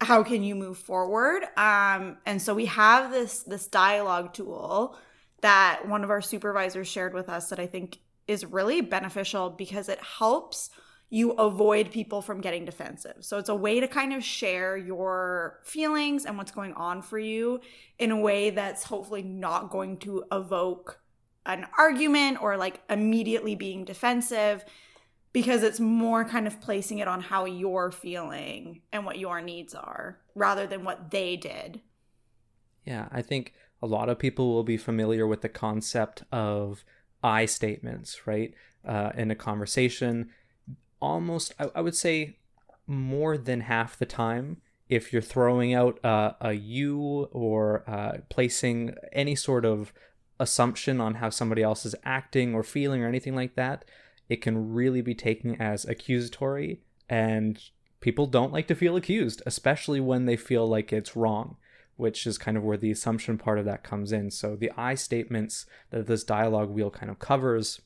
how 0.00 0.22
can 0.22 0.42
you 0.42 0.54
move 0.54 0.78
forward? 0.78 1.42
Um, 1.56 2.16
and 2.24 2.40
so 2.40 2.54
we 2.54 2.66
have 2.66 3.10
this 3.10 3.42
this 3.42 3.66
dialogue 3.66 4.32
tool 4.32 4.96
that 5.40 5.86
one 5.86 6.04
of 6.04 6.10
our 6.10 6.22
supervisors 6.22 6.88
shared 6.88 7.14
with 7.14 7.28
us 7.28 7.50
that 7.50 7.60
I 7.60 7.66
think 7.66 7.98
is 8.28 8.44
really 8.44 8.80
beneficial 8.80 9.50
because 9.50 9.88
it 9.88 9.98
helps 10.00 10.70
you 11.10 11.32
avoid 11.32 11.90
people 11.90 12.20
from 12.20 12.40
getting 12.40 12.66
defensive. 12.66 13.16
So 13.20 13.38
it's 13.38 13.48
a 13.48 13.54
way 13.54 13.80
to 13.80 13.88
kind 13.88 14.12
of 14.12 14.22
share 14.22 14.76
your 14.76 15.60
feelings 15.64 16.26
and 16.26 16.36
what's 16.36 16.52
going 16.52 16.74
on 16.74 17.00
for 17.00 17.18
you 17.18 17.60
in 17.98 18.10
a 18.10 18.16
way 18.16 18.50
that's 18.50 18.84
hopefully 18.84 19.22
not 19.22 19.70
going 19.70 19.96
to 19.98 20.24
evoke 20.30 21.00
an 21.46 21.66
argument 21.78 22.42
or 22.42 22.58
like 22.58 22.82
immediately 22.90 23.54
being 23.54 23.86
defensive 23.86 24.64
because 25.32 25.62
it's 25.62 25.80
more 25.80 26.24
kind 26.24 26.46
of 26.46 26.60
placing 26.60 26.98
it 26.98 27.08
on 27.08 27.22
how 27.22 27.46
you're 27.46 27.90
feeling 27.90 28.82
and 28.92 29.06
what 29.06 29.18
your 29.18 29.40
needs 29.40 29.74
are 29.74 30.18
rather 30.34 30.66
than 30.66 30.84
what 30.84 31.10
they 31.10 31.36
did. 31.36 31.80
Yeah, 32.84 33.08
I 33.10 33.22
think 33.22 33.54
a 33.82 33.86
lot 33.86 34.10
of 34.10 34.18
people 34.18 34.52
will 34.52 34.64
be 34.64 34.76
familiar 34.76 35.26
with 35.26 35.40
the 35.40 35.48
concept 35.48 36.22
of 36.32 36.84
I 37.22 37.46
statements, 37.46 38.26
right? 38.26 38.54
Uh, 38.86 39.10
in 39.16 39.30
a 39.30 39.34
conversation, 39.34 40.30
almost, 41.00 41.52
I, 41.58 41.70
I, 41.74 41.80
would 41.80 41.96
say, 41.96 42.38
more 42.86 43.36
than 43.36 43.62
half 43.62 43.98
the 43.98 44.06
time, 44.06 44.58
if 44.88 45.12
you're 45.12 45.22
throwing 45.22 45.74
out 45.74 46.02
uh, 46.04 46.32
a 46.40 46.52
you 46.52 47.28
or 47.32 47.84
uh, 47.86 48.18
placing 48.30 48.94
any 49.12 49.34
sort 49.34 49.64
of 49.64 49.92
assumption 50.40 51.00
on 51.00 51.16
how 51.16 51.28
somebody 51.30 51.62
else 51.62 51.84
is 51.84 51.94
acting 52.04 52.54
or 52.54 52.62
feeling 52.62 53.02
or 53.02 53.08
anything 53.08 53.34
like 53.34 53.56
that, 53.56 53.84
it 54.28 54.40
can 54.40 54.72
really 54.72 55.02
be 55.02 55.14
taken 55.14 55.60
as 55.60 55.84
accusatory. 55.84 56.80
And 57.08 57.60
people 58.00 58.26
don't 58.26 58.52
like 58.52 58.68
to 58.68 58.74
feel 58.74 58.96
accused, 58.96 59.42
especially 59.44 60.00
when 60.00 60.24
they 60.24 60.36
feel 60.36 60.66
like 60.66 60.92
it's 60.92 61.16
wrong 61.16 61.56
which 61.98 62.28
is 62.28 62.38
kind 62.38 62.56
of 62.56 62.62
where 62.62 62.76
the 62.76 62.92
assumption 62.92 63.36
part 63.36 63.58
of 63.58 63.64
that 63.64 63.82
comes 63.82 64.12
in. 64.12 64.30
So 64.30 64.54
the 64.54 64.70
I 64.76 64.94
statements 64.94 65.66
that 65.90 66.06
this 66.06 66.22
dialogue 66.22 66.70
wheel 66.70 66.90
kind 66.90 67.10
of 67.10 67.18
covers 67.18 67.80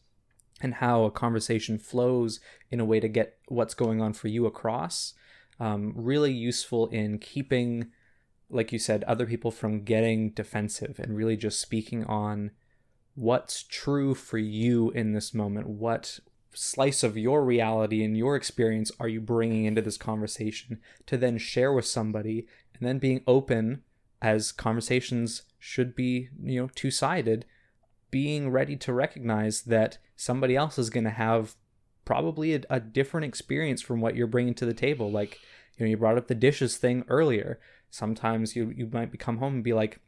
and 0.60 0.74
how 0.74 1.04
a 1.04 1.10
conversation 1.10 1.78
flows 1.78 2.38
in 2.70 2.78
a 2.78 2.84
way 2.84 3.00
to 3.00 3.08
get 3.08 3.38
what's 3.48 3.74
going 3.74 4.02
on 4.02 4.12
for 4.12 4.28
you 4.28 4.44
across. 4.44 5.14
Um, 5.58 5.94
really 5.96 6.30
useful 6.30 6.88
in 6.88 7.18
keeping, 7.18 7.86
like 8.50 8.70
you 8.70 8.78
said, 8.78 9.02
other 9.04 9.24
people 9.24 9.50
from 9.50 9.82
getting 9.82 10.30
defensive 10.30 10.98
and 10.98 11.16
really 11.16 11.36
just 11.38 11.58
speaking 11.58 12.04
on 12.04 12.50
what's 13.14 13.62
true 13.62 14.14
for 14.14 14.36
you 14.36 14.90
in 14.90 15.14
this 15.14 15.32
moment. 15.32 15.68
What 15.68 16.20
slice 16.52 17.02
of 17.02 17.16
your 17.16 17.46
reality 17.46 18.04
and 18.04 18.14
your 18.14 18.36
experience 18.36 18.92
are 19.00 19.08
you 19.08 19.22
bringing 19.22 19.64
into 19.64 19.80
this 19.80 19.96
conversation 19.96 20.80
to 21.06 21.16
then 21.16 21.38
share 21.38 21.72
with 21.72 21.86
somebody 21.86 22.46
and 22.74 22.86
then 22.86 22.98
being 22.98 23.22
open 23.26 23.82
as 24.22 24.52
conversations 24.52 25.42
should 25.58 25.94
be, 25.94 26.28
you 26.42 26.62
know, 26.62 26.70
two 26.74 26.90
sided, 26.90 27.44
being 28.10 28.50
ready 28.50 28.76
to 28.76 28.92
recognize 28.92 29.62
that 29.62 29.98
somebody 30.16 30.54
else 30.54 30.78
is 30.78 30.90
going 30.90 31.04
to 31.04 31.10
have 31.10 31.56
probably 32.04 32.54
a, 32.54 32.60
a, 32.70 32.80
different 32.80 33.24
experience 33.24 33.82
from 33.82 34.00
what 34.00 34.14
you're 34.14 34.26
bringing 34.26 34.54
to 34.54 34.66
the 34.66 34.74
table. 34.74 35.10
Like, 35.10 35.40
you 35.76 35.84
know, 35.84 35.90
you 35.90 35.96
brought 35.96 36.18
up 36.18 36.28
the 36.28 36.34
dishes 36.34 36.76
thing 36.76 37.04
earlier. 37.08 37.58
Sometimes 37.90 38.54
you 38.54 38.72
you 38.74 38.88
might 38.90 39.18
come 39.18 39.38
home 39.38 39.54
and 39.54 39.64
be 39.64 39.72
like, 39.72 40.00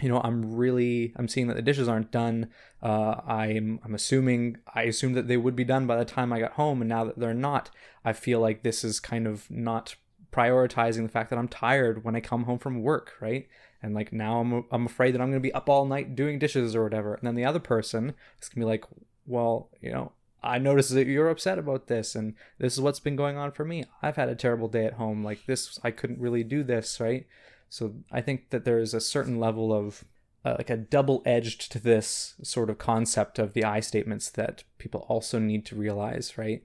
you 0.00 0.08
know, 0.08 0.20
I'm 0.22 0.54
really 0.54 1.12
I'm 1.16 1.28
seeing 1.28 1.46
that 1.46 1.56
the 1.56 1.62
dishes 1.62 1.88
aren't 1.88 2.10
done. 2.10 2.48
Uh, 2.82 3.20
I'm 3.26 3.80
I'm 3.84 3.94
assuming 3.94 4.58
I 4.74 4.82
assumed 4.82 5.16
that 5.16 5.28
they 5.28 5.36
would 5.36 5.56
be 5.56 5.64
done 5.64 5.86
by 5.86 5.96
the 5.96 6.04
time 6.04 6.32
I 6.32 6.40
got 6.40 6.52
home, 6.52 6.82
and 6.82 6.88
now 6.88 7.04
that 7.04 7.18
they're 7.18 7.34
not, 7.34 7.70
I 8.04 8.12
feel 8.12 8.40
like 8.40 8.62
this 8.62 8.82
is 8.82 9.00
kind 9.00 9.26
of 9.26 9.50
not 9.50 9.94
prioritizing 10.32 11.02
the 11.02 11.12
fact 11.12 11.30
that 11.30 11.38
I'm 11.38 11.48
tired 11.48 12.04
when 12.04 12.16
I 12.16 12.20
come 12.20 12.44
home 12.44 12.58
from 12.58 12.82
work, 12.82 13.12
right? 13.20 13.48
And 13.82 13.94
like 13.94 14.12
now 14.12 14.40
I'm 14.40 14.64
I'm 14.70 14.86
afraid 14.86 15.12
that 15.12 15.20
I'm 15.20 15.30
going 15.30 15.42
to 15.42 15.48
be 15.48 15.52
up 15.52 15.68
all 15.68 15.84
night 15.84 16.16
doing 16.16 16.38
dishes 16.38 16.74
or 16.74 16.82
whatever. 16.82 17.14
And 17.14 17.26
then 17.26 17.34
the 17.34 17.44
other 17.44 17.58
person 17.58 18.14
is 18.40 18.48
going 18.48 18.60
to 18.62 18.66
be 18.66 18.70
like, 18.70 18.84
"Well, 19.26 19.70
you 19.80 19.90
know, 19.92 20.12
I 20.42 20.58
noticed 20.58 20.94
that 20.94 21.06
you're 21.06 21.28
upset 21.28 21.58
about 21.58 21.86
this 21.86 22.14
and 22.14 22.34
this 22.58 22.74
is 22.74 22.80
what's 22.80 23.00
been 23.00 23.16
going 23.16 23.36
on 23.36 23.52
for 23.52 23.64
me. 23.64 23.84
I've 24.02 24.16
had 24.16 24.28
a 24.28 24.34
terrible 24.34 24.68
day 24.68 24.86
at 24.86 24.94
home. 24.94 25.24
Like 25.24 25.46
this 25.46 25.78
I 25.82 25.90
couldn't 25.90 26.20
really 26.20 26.44
do 26.44 26.62
this, 26.62 27.00
right?" 27.00 27.26
So 27.68 27.94
I 28.10 28.20
think 28.20 28.50
that 28.50 28.64
there 28.64 28.78
is 28.78 28.94
a 28.94 29.00
certain 29.00 29.40
level 29.40 29.72
of 29.72 30.04
uh, 30.44 30.56
like 30.58 30.70
a 30.70 30.76
double 30.76 31.22
edged 31.24 31.70
to 31.72 31.78
this 31.78 32.34
sort 32.42 32.70
of 32.70 32.78
concept 32.78 33.38
of 33.38 33.52
the 33.52 33.64
I 33.64 33.80
statements 33.80 34.28
that 34.30 34.64
people 34.78 35.06
also 35.08 35.38
need 35.38 35.64
to 35.66 35.76
realize, 35.76 36.36
right? 36.36 36.62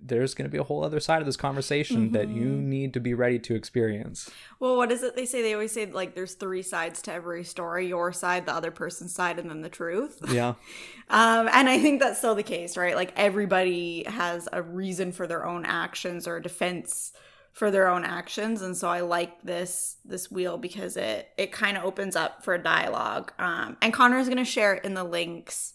There's 0.00 0.34
going 0.34 0.48
to 0.48 0.50
be 0.50 0.58
a 0.58 0.62
whole 0.62 0.84
other 0.84 1.00
side 1.00 1.20
of 1.20 1.26
this 1.26 1.36
conversation 1.36 2.06
mm-hmm. 2.06 2.12
that 2.12 2.28
you 2.28 2.46
mm-hmm. 2.46 2.68
need 2.68 2.94
to 2.94 3.00
be 3.00 3.14
ready 3.14 3.38
to 3.38 3.54
experience. 3.54 4.30
Well, 4.58 4.76
what 4.76 4.92
is 4.92 5.02
it 5.02 5.16
they 5.16 5.26
say? 5.26 5.42
They 5.42 5.54
always 5.54 5.72
say 5.72 5.86
like 5.86 6.14
there's 6.14 6.34
three 6.34 6.62
sides 6.62 7.02
to 7.02 7.12
every 7.12 7.44
story: 7.44 7.88
your 7.88 8.12
side, 8.12 8.46
the 8.46 8.54
other 8.54 8.70
person's 8.70 9.14
side, 9.14 9.38
and 9.38 9.48
then 9.48 9.62
the 9.62 9.68
truth. 9.68 10.20
Yeah. 10.30 10.48
um, 11.08 11.48
and 11.52 11.68
I 11.68 11.78
think 11.80 12.00
that's 12.00 12.18
still 12.18 12.34
the 12.34 12.42
case, 12.42 12.76
right? 12.76 12.94
Like 12.94 13.12
everybody 13.16 14.04
has 14.06 14.48
a 14.52 14.62
reason 14.62 15.12
for 15.12 15.26
their 15.26 15.46
own 15.46 15.64
actions 15.64 16.26
or 16.26 16.36
a 16.36 16.42
defense 16.42 17.12
for 17.52 17.70
their 17.70 17.88
own 17.88 18.04
actions, 18.04 18.62
and 18.62 18.76
so 18.76 18.88
I 18.88 19.00
like 19.00 19.42
this 19.42 19.96
this 20.04 20.30
wheel 20.30 20.58
because 20.58 20.96
it 20.96 21.28
it 21.36 21.52
kind 21.52 21.76
of 21.76 21.84
opens 21.84 22.16
up 22.16 22.44
for 22.44 22.54
a 22.54 22.62
dialogue. 22.62 23.32
Um, 23.38 23.76
and 23.82 23.92
Connor 23.92 24.18
is 24.18 24.28
going 24.28 24.38
to 24.38 24.44
share 24.44 24.74
it 24.74 24.84
in 24.84 24.94
the 24.94 25.04
links 25.04 25.74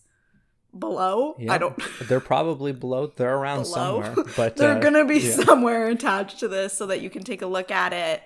below. 0.78 1.36
Yeah, 1.38 1.54
I 1.54 1.58
don't. 1.58 1.76
They're 2.08 2.20
probably 2.20 2.72
below. 2.72 3.12
They're 3.16 3.36
around 3.36 3.64
below. 3.64 4.02
somewhere, 4.04 4.26
but 4.38 4.56
they're 4.56 4.78
uh, 4.78 4.80
gonna 4.80 5.06
be 5.06 5.20
yeah. 5.20 5.32
somewhere 5.32 5.88
attached 5.88 6.40
to 6.40 6.48
this 6.48 6.78
so 6.78 6.88
that 6.88 7.02
you 7.02 7.10
can 7.10 7.24
take 7.24 7.42
a 7.42 7.48
look 7.48 7.72
at 7.72 7.94
it. 7.94 8.24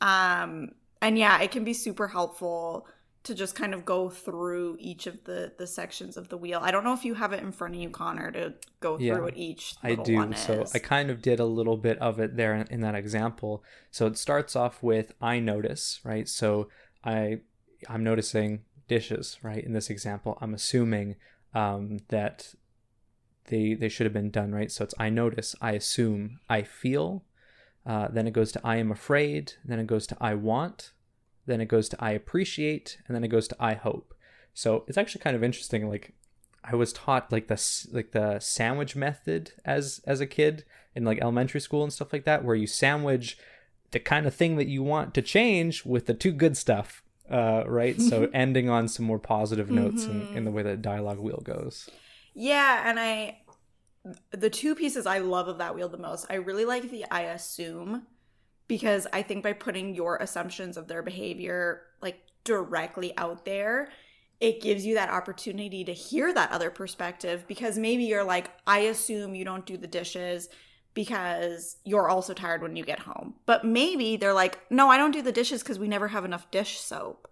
Um, 0.00 0.70
and 1.00 1.18
yeah, 1.18 1.40
it 1.40 1.50
can 1.50 1.64
be 1.64 1.74
super 1.74 2.08
helpful 2.08 2.86
to 3.24 3.34
just 3.34 3.54
kind 3.54 3.74
of 3.74 3.84
go 3.84 4.08
through 4.08 4.76
each 4.80 5.06
of 5.06 5.24
the 5.24 5.52
the 5.58 5.66
sections 5.66 6.16
of 6.16 6.28
the 6.28 6.36
wheel. 6.36 6.60
I 6.62 6.70
don't 6.70 6.84
know 6.84 6.94
if 6.94 7.04
you 7.04 7.14
have 7.14 7.32
it 7.32 7.42
in 7.42 7.52
front 7.52 7.74
of 7.74 7.80
you, 7.80 7.90
Connor, 7.90 8.30
to 8.32 8.54
go 8.80 8.96
through 8.96 9.06
yeah, 9.06 9.18
what 9.18 9.36
each. 9.36 9.74
I 9.82 9.94
do. 9.96 10.32
So 10.34 10.64
I 10.74 10.78
kind 10.78 11.10
of 11.10 11.20
did 11.20 11.40
a 11.40 11.44
little 11.44 11.76
bit 11.76 11.98
of 11.98 12.18
it 12.18 12.36
there 12.36 12.54
in, 12.54 12.66
in 12.70 12.80
that 12.80 12.94
example. 12.94 13.62
So 13.90 14.06
it 14.06 14.16
starts 14.16 14.56
off 14.56 14.82
with 14.82 15.12
I 15.20 15.40
notice, 15.40 16.00
right? 16.04 16.28
So 16.28 16.68
I 17.04 17.40
I'm 17.88 18.02
noticing 18.02 18.60
dishes, 18.88 19.38
right? 19.42 19.62
In 19.62 19.72
this 19.72 19.90
example, 19.90 20.38
I'm 20.40 20.54
assuming 20.54 21.16
um, 21.54 21.98
that 22.08 22.54
they 23.46 23.74
they 23.74 23.88
should 23.88 24.06
have 24.06 24.12
been 24.12 24.30
done 24.30 24.52
right. 24.52 24.70
So 24.70 24.84
it's 24.84 24.94
I 24.98 25.10
notice, 25.10 25.54
I 25.60 25.72
assume, 25.72 26.40
I 26.48 26.62
feel. 26.62 27.24
Uh, 27.86 28.08
then 28.08 28.26
it 28.26 28.32
goes 28.32 28.52
to 28.52 28.60
I 28.64 28.76
am 28.76 28.90
afraid. 28.90 29.54
Then 29.64 29.78
it 29.78 29.86
goes 29.86 30.06
to 30.08 30.16
I 30.20 30.34
want. 30.34 30.92
Then 31.46 31.60
it 31.60 31.66
goes 31.66 31.88
to 31.90 31.96
I 31.98 32.10
appreciate, 32.10 32.98
and 33.06 33.14
then 33.14 33.24
it 33.24 33.28
goes 33.28 33.48
to 33.48 33.56
I 33.58 33.74
hope. 33.74 34.14
So 34.52 34.84
it's 34.86 34.98
actually 34.98 35.22
kind 35.22 35.36
of 35.36 35.44
interesting. 35.44 35.88
Like 35.88 36.14
I 36.62 36.76
was 36.76 36.92
taught 36.92 37.32
like 37.32 37.48
the 37.48 37.88
like 37.92 38.12
the 38.12 38.38
sandwich 38.40 38.94
method 38.94 39.52
as 39.64 40.00
as 40.06 40.20
a 40.20 40.26
kid 40.26 40.64
in 40.94 41.04
like 41.04 41.20
elementary 41.20 41.60
school 41.60 41.82
and 41.82 41.92
stuff 41.92 42.12
like 42.12 42.24
that, 42.24 42.44
where 42.44 42.56
you 42.56 42.66
sandwich 42.66 43.38
the 43.90 44.00
kind 44.00 44.26
of 44.26 44.34
thing 44.34 44.56
that 44.56 44.68
you 44.68 44.82
want 44.82 45.14
to 45.14 45.22
change 45.22 45.84
with 45.86 46.06
the 46.06 46.14
two 46.14 46.32
good 46.32 46.56
stuff 46.56 47.02
uh, 47.30 47.64
right? 47.66 48.00
So 48.00 48.28
ending 48.34 48.68
on 48.68 48.88
some 48.88 49.06
more 49.06 49.18
positive 49.18 49.70
notes 49.70 50.04
in, 50.04 50.36
in 50.36 50.44
the 50.44 50.50
way 50.50 50.62
that 50.62 50.82
dialogue 50.82 51.18
wheel 51.18 51.40
goes. 51.44 51.88
Yeah, 52.34 52.82
and 52.84 52.98
I 52.98 53.38
the 54.30 54.50
two 54.50 54.74
pieces 54.74 55.06
I 55.06 55.18
love 55.18 55.48
of 55.48 55.58
that 55.58 55.74
wheel 55.74 55.88
the 55.88 55.98
most, 55.98 56.26
I 56.30 56.34
really 56.34 56.64
like 56.64 56.90
the 56.90 57.04
I 57.10 57.22
assume 57.22 58.06
because 58.66 59.06
I 59.12 59.22
think 59.22 59.42
by 59.42 59.54
putting 59.54 59.94
your 59.94 60.16
assumptions 60.16 60.76
of 60.76 60.88
their 60.88 61.02
behavior 61.02 61.82
like 62.00 62.20
directly 62.44 63.16
out 63.16 63.44
there, 63.44 63.88
it 64.40 64.62
gives 64.62 64.86
you 64.86 64.94
that 64.94 65.10
opportunity 65.10 65.84
to 65.84 65.92
hear 65.92 66.32
that 66.32 66.52
other 66.52 66.70
perspective 66.70 67.44
because 67.48 67.76
maybe 67.76 68.04
you're 68.04 68.24
like, 68.24 68.50
I 68.66 68.80
assume 68.80 69.34
you 69.34 69.44
don't 69.44 69.66
do 69.66 69.76
the 69.76 69.86
dishes 69.86 70.48
because 70.98 71.76
you're 71.84 72.08
also 72.08 72.34
tired 72.34 72.60
when 72.60 72.74
you 72.74 72.84
get 72.84 72.98
home. 72.98 73.34
But 73.46 73.64
maybe 73.64 74.16
they're 74.16 74.32
like, 74.32 74.58
no, 74.68 74.88
I 74.88 74.96
don't 74.96 75.12
do 75.12 75.22
the 75.22 75.30
dishes 75.30 75.62
because 75.62 75.78
we 75.78 75.86
never 75.86 76.08
have 76.08 76.24
enough 76.24 76.50
dish 76.50 76.80
soap. 76.80 77.30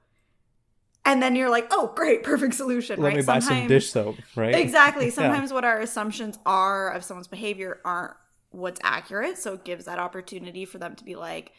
And 1.04 1.20
then 1.20 1.34
you're 1.34 1.50
like, 1.50 1.66
oh, 1.72 1.92
great, 1.96 2.22
perfect 2.22 2.54
solution, 2.54 3.00
let 3.00 3.08
right? 3.08 3.16
me 3.16 3.22
buy 3.24 3.40
some 3.40 3.66
dish 3.66 3.90
soap 3.90 4.18
right 4.36 4.54
Exactly. 4.54 5.06
Yeah. 5.06 5.10
Sometimes 5.10 5.52
what 5.52 5.64
our 5.64 5.80
assumptions 5.80 6.38
are 6.46 6.92
of 6.92 7.02
someone's 7.02 7.26
behavior 7.26 7.80
aren't 7.84 8.14
what's 8.50 8.78
accurate. 8.84 9.36
So 9.36 9.54
it 9.54 9.64
gives 9.64 9.86
that 9.86 9.98
opportunity 9.98 10.64
for 10.64 10.78
them 10.78 10.94
to 10.94 11.02
be 11.02 11.16
like, 11.16 11.50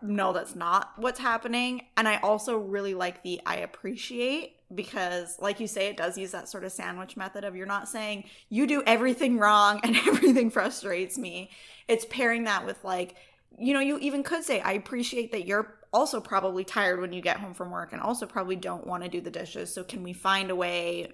no, 0.00 0.32
that's 0.32 0.54
not 0.54 0.92
what's 0.94 1.18
happening. 1.18 1.86
And 1.96 2.06
I 2.06 2.18
also 2.18 2.58
really 2.58 2.94
like 2.94 3.24
the 3.24 3.40
I 3.44 3.56
appreciate 3.56 4.55
because, 4.74 5.36
like 5.40 5.60
you 5.60 5.66
say, 5.66 5.88
it 5.88 5.96
does 5.96 6.18
use 6.18 6.32
that 6.32 6.48
sort 6.48 6.64
of 6.64 6.72
sandwich 6.72 7.16
method 7.16 7.44
of 7.44 7.54
you're 7.54 7.66
not 7.66 7.88
saying 7.88 8.24
you 8.48 8.66
do 8.66 8.82
everything 8.86 9.38
wrong 9.38 9.80
and 9.82 9.96
everything 10.06 10.50
frustrates 10.50 11.16
me. 11.16 11.50
It's 11.88 12.06
pairing 12.08 12.44
that 12.44 12.66
with 12.66 12.82
like, 12.84 13.14
you 13.58 13.72
know, 13.72 13.80
you 13.80 13.98
even 13.98 14.22
could 14.22 14.44
say, 14.44 14.60
I 14.60 14.72
appreciate 14.72 15.32
that 15.32 15.46
you're 15.46 15.78
also 15.92 16.20
probably 16.20 16.64
tired 16.64 17.00
when 17.00 17.12
you 17.12 17.22
get 17.22 17.38
home 17.38 17.54
from 17.54 17.70
work 17.70 17.92
and 17.92 18.02
also 18.02 18.26
probably 18.26 18.56
don't 18.56 18.86
want 18.86 19.02
to 19.02 19.08
do 19.08 19.20
the 19.20 19.30
dishes. 19.30 19.72
So 19.72 19.84
can 19.84 20.02
we 20.02 20.12
find 20.12 20.50
a 20.50 20.56
way 20.56 21.12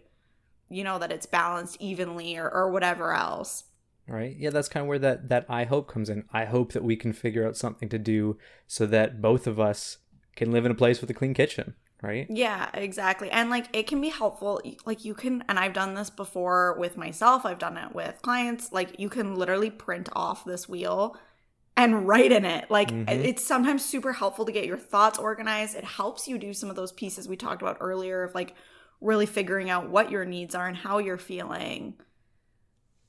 you 0.72 0.82
know 0.82 0.98
that 0.98 1.12
it's 1.12 1.26
balanced 1.26 1.76
evenly 1.80 2.36
or, 2.36 2.50
or 2.50 2.70
whatever 2.70 3.12
else 3.12 3.64
right 4.08 4.36
yeah 4.38 4.50
that's 4.50 4.68
kind 4.68 4.82
of 4.82 4.88
where 4.88 4.98
that 4.98 5.28
that 5.28 5.44
i 5.48 5.64
hope 5.64 5.86
comes 5.86 6.08
in 6.08 6.24
i 6.32 6.44
hope 6.44 6.72
that 6.72 6.82
we 6.82 6.96
can 6.96 7.12
figure 7.12 7.46
out 7.46 7.56
something 7.56 7.88
to 7.88 7.98
do 7.98 8.36
so 8.66 8.86
that 8.86 9.20
both 9.20 9.46
of 9.46 9.60
us 9.60 9.98
can 10.34 10.50
live 10.50 10.64
in 10.64 10.72
a 10.72 10.76
place 10.76 11.00
with 11.00 11.10
a 11.10 11.14
clean 11.14 11.34
kitchen 11.34 11.74
right? 12.02 12.26
Yeah 12.28 12.68
exactly 12.74 13.30
and 13.30 13.48
like 13.48 13.66
it 13.74 13.86
can 13.86 14.00
be 14.00 14.08
helpful 14.10 14.60
like 14.84 15.04
you 15.04 15.14
can 15.14 15.44
and 15.48 15.58
i've 15.58 15.72
done 15.72 15.94
this 15.94 16.10
before 16.10 16.76
with 16.78 16.96
myself 16.96 17.46
i've 17.46 17.58
done 17.58 17.76
it 17.78 17.94
with 17.94 18.20
clients 18.22 18.72
like 18.72 18.98
you 18.98 19.08
can 19.08 19.34
literally 19.36 19.70
print 19.70 20.08
off 20.12 20.44
this 20.44 20.68
wheel 20.68 21.16
and 21.76 22.06
write 22.06 22.32
in 22.32 22.44
it 22.44 22.70
like 22.70 22.90
Mhm. 22.90 23.08
it's 23.08 23.42
sometimes 23.42 23.84
super 23.84 24.12
helpful 24.12 24.44
to 24.44 24.52
get 24.52 24.66
your 24.66 24.76
thoughts 24.76 25.18
organized 25.18 25.74
it 25.76 25.84
helps 25.84 26.28
you 26.28 26.36
do 26.38 26.52
some 26.52 26.68
of 26.68 26.76
those 26.76 26.92
pieces 26.92 27.28
we 27.28 27.36
talked 27.36 27.62
about 27.62 27.78
earlier 27.80 28.22
of 28.24 28.34
like 28.34 28.54
really 29.00 29.26
figuring 29.26 29.70
out 29.70 29.88
what 29.88 30.10
your 30.10 30.24
needs 30.24 30.54
are 30.54 30.68
and 30.68 30.76
how 30.76 30.98
you're 30.98 31.16
feeling 31.18 31.94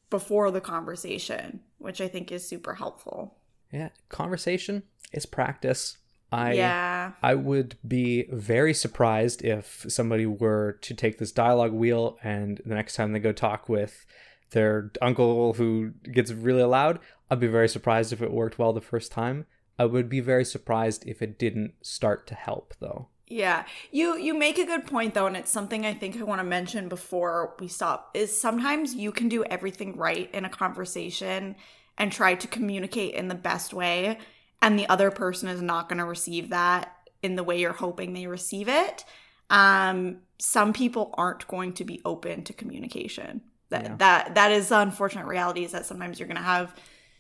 before 0.10 0.52
the 0.52 0.62
conversation 0.62 1.60
which 1.78 2.00
i 2.00 2.08
think 2.08 2.32
is 2.32 2.48
super 2.48 2.76
helpful. 2.76 3.38
Yeah 3.72 3.90
conversation 4.10 4.84
is 5.12 5.26
practice 5.26 5.98
i 6.34 6.54
yeah 6.54 6.94
I 7.22 7.36
would 7.36 7.76
be 7.88 8.28
very 8.32 8.74
surprised 8.74 9.44
if 9.44 9.86
somebody 9.90 10.26
were 10.26 10.78
to 10.82 10.94
take 10.94 11.18
this 11.18 11.32
dialogue 11.32 11.74
wheel 11.74 12.18
and 12.24 12.62
the 12.66 12.76
next 12.76 12.96
time 12.96 13.14
they 13.14 13.20
go 13.20 13.32
talk 13.32 13.70
with 13.70 14.06
their 14.52 14.92
uncle 15.02 15.54
who 15.54 15.92
gets 16.12 16.32
really 16.32 16.64
loud, 16.64 17.00
I'd 17.30 17.40
be 17.40 17.48
very 17.48 17.68
surprised 17.68 18.14
if 18.14 18.22
it 18.22 18.32
worked 18.32 18.58
well 18.58 18.72
the 18.72 18.82
first 18.82 19.12
time. 19.12 19.46
I 19.78 19.86
would 19.86 20.08
be 20.08 20.20
very 20.20 20.46
surprised 20.46 21.06
if 21.08 21.22
it 21.22 21.40
didn't 21.40 21.74
start 21.82 22.28
to 22.28 22.36
help 22.36 22.74
though. 22.80 23.10
Yeah. 23.28 23.66
You 23.92 24.18
you 24.18 24.34
make 24.34 24.60
a 24.60 24.66
good 24.66 24.86
point 24.86 25.14
though 25.14 25.28
and 25.28 25.36
it's 25.36 25.52
something 25.52 25.86
I 25.86 25.94
think 25.94 26.18
I 26.18 26.24
want 26.24 26.40
to 26.40 26.46
mention 26.46 26.88
before 26.88 27.56
we 27.60 27.68
stop 27.68 28.12
is 28.14 28.40
sometimes 28.40 28.94
you 28.94 29.12
can 29.12 29.28
do 29.28 29.44
everything 29.46 29.98
right 29.98 30.30
in 30.34 30.46
a 30.46 30.50
conversation 30.50 31.56
and 31.98 32.12
try 32.12 32.36
to 32.36 32.48
communicate 32.48 33.16
in 33.16 33.28
the 33.28 33.36
best 33.36 33.74
way 33.74 34.20
and 34.64 34.80
the 34.80 34.88
other 34.90 35.12
person 35.12 35.48
is 35.50 35.62
not 35.62 35.88
going 35.90 36.00
to 36.00 36.06
receive 36.06 36.50
that 36.50 36.96
in 37.22 37.36
the 37.36 37.44
way 37.44 37.60
you're 37.60 37.74
hoping 37.74 38.14
they 38.14 38.28
receive 38.28 38.68
it. 38.68 39.06
Um 39.50 40.22
some 40.40 40.74
people 40.74 41.14
aren't 41.18 41.48
going 41.48 41.74
to 41.74 41.86
be 41.86 42.02
open 42.04 42.44
to 42.46 42.54
communication. 42.54 43.42
That 43.70 43.84
Yeah. 43.84 43.96
that 43.98 44.36
that 44.36 44.52
is 44.52 44.70
the 44.70 44.80
unfortunate 44.80 45.28
reality 45.28 45.64
is 45.64 45.72
that 45.74 45.86
sometimes 45.86 46.20
you're 46.20 46.28
going 46.28 46.38
to 46.38 46.44
have 46.44 46.76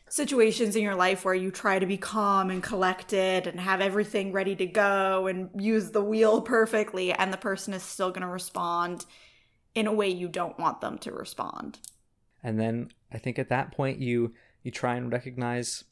situations 0.10 0.76
in 0.76 0.84
your 0.84 0.96
life 0.96 1.26
where 1.26 1.34
you 1.34 1.50
try 1.50 1.80
to 1.80 1.86
be 1.88 1.98
calm 1.98 2.50
and 2.52 2.62
collected 2.62 3.48
and 3.48 3.60
have 3.60 3.82
everything 3.82 4.32
ready 4.32 4.56
to 4.56 4.66
go 4.68 5.26
and 5.28 5.50
use 5.60 5.90
the 5.92 6.04
wheel 6.04 6.42
perfectly 6.42 7.12
and 7.12 7.34
the 7.34 7.38
person 7.38 7.74
is 7.74 7.82
still 7.82 8.12
going 8.12 8.22
to 8.22 8.28
respond 8.28 9.06
in 9.74 9.88
a 9.88 9.94
way 9.94 10.08
you 10.08 10.28
don't 10.28 10.60
want 10.60 10.82
them 10.82 10.98
to 11.00 11.12
respond. 11.12 11.80
And 12.44 12.60
then 12.60 12.92
I 13.12 13.18
think 13.18 13.40
at 13.40 13.50
that 13.50 13.72
point 13.72 14.00
you 14.00 14.34
you 14.64 14.72
try 14.72 14.96
and 14.96 15.12
recognize 15.12 15.84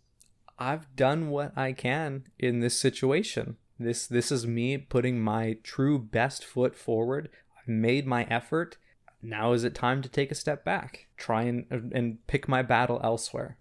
I've 0.61 0.95
done 0.95 1.29
what 1.29 1.57
I 1.57 1.73
can 1.73 2.25
in 2.37 2.59
this 2.59 2.79
situation. 2.79 3.57
This 3.79 4.05
this 4.05 4.31
is 4.31 4.45
me 4.45 4.77
putting 4.77 5.19
my 5.19 5.57
true 5.63 5.97
best 5.97 6.45
foot 6.45 6.75
forward. 6.75 7.29
I've 7.59 7.67
made 7.67 8.05
my 8.05 8.25
effort. 8.25 8.77
Now 9.23 9.53
is 9.53 9.63
it 9.63 9.73
time 9.73 10.03
to 10.03 10.09
take 10.09 10.31
a 10.31 10.35
step 10.35 10.63
back? 10.63 11.07
Try 11.17 11.43
and 11.43 11.65
and 11.93 12.25
pick 12.27 12.47
my 12.47 12.61
battle 12.61 13.01
elsewhere. 13.03 13.57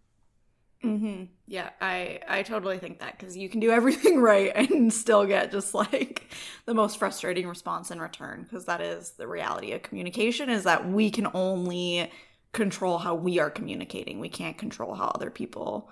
Mhm. 0.85 1.29
Yeah, 1.47 1.71
I 1.81 2.21
I 2.29 2.43
totally 2.43 2.79
think 2.79 3.01
that 3.01 3.19
cuz 3.19 3.35
you 3.35 3.49
can 3.49 3.61
do 3.61 3.71
everything 3.79 4.21
right 4.21 4.55
and 4.55 4.93
still 4.93 5.25
get 5.25 5.53
just 5.53 5.73
like 5.73 6.31
the 6.67 6.75
most 6.75 6.99
frustrating 6.99 7.49
response 7.49 7.91
in 7.91 7.99
return 7.99 8.43
because 8.43 8.67
that 8.67 8.83
is 8.83 9.13
the 9.13 9.27
reality 9.27 9.73
of 9.73 9.83
communication 9.83 10.51
is 10.51 10.65
that 10.65 10.87
we 10.87 11.11
can 11.11 11.29
only 11.33 12.11
control 12.53 12.99
how 12.99 13.15
we 13.15 13.39
are 13.39 13.51
communicating. 13.51 14.21
We 14.21 14.29
can't 14.29 14.59
control 14.59 14.95
how 14.95 15.07
other 15.15 15.31
people 15.31 15.89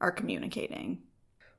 are 0.00 0.10
communicating. 0.10 1.02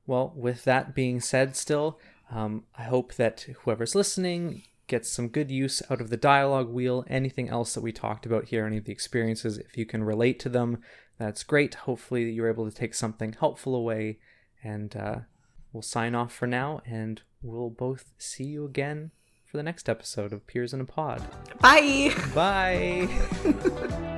Well, 0.07 0.33
with 0.35 0.63
that 0.63 0.95
being 0.95 1.19
said, 1.19 1.55
still, 1.55 1.99
um, 2.29 2.63
I 2.77 2.83
hope 2.83 3.15
that 3.15 3.45
whoever's 3.63 3.95
listening 3.95 4.63
gets 4.87 5.09
some 5.09 5.29
good 5.29 5.49
use 5.49 5.81
out 5.89 6.01
of 6.01 6.09
the 6.09 6.17
dialogue 6.17 6.69
wheel. 6.69 7.05
Anything 7.07 7.49
else 7.49 7.73
that 7.73 7.81
we 7.81 7.91
talked 7.91 8.25
about 8.25 8.45
here, 8.45 8.65
any 8.65 8.77
of 8.77 8.85
the 8.85 8.91
experiences, 8.91 9.57
if 9.57 9.77
you 9.77 9.85
can 9.85 10.03
relate 10.03 10.39
to 10.41 10.49
them, 10.49 10.81
that's 11.17 11.43
great. 11.43 11.75
Hopefully, 11.75 12.31
you're 12.31 12.49
able 12.49 12.69
to 12.69 12.75
take 12.75 12.93
something 12.93 13.33
helpful 13.39 13.75
away. 13.75 14.19
And 14.63 14.95
uh, 14.95 15.15
we'll 15.71 15.81
sign 15.81 16.15
off 16.15 16.33
for 16.33 16.47
now, 16.47 16.81
and 16.85 17.21
we'll 17.41 17.69
both 17.69 18.11
see 18.17 18.43
you 18.43 18.65
again 18.65 19.11
for 19.45 19.57
the 19.57 19.63
next 19.63 19.89
episode 19.89 20.33
of 20.33 20.47
Peers 20.47 20.73
in 20.73 20.81
a 20.81 20.85
Pod. 20.85 21.21
Bye. 21.59 22.13
Bye. 22.33 24.17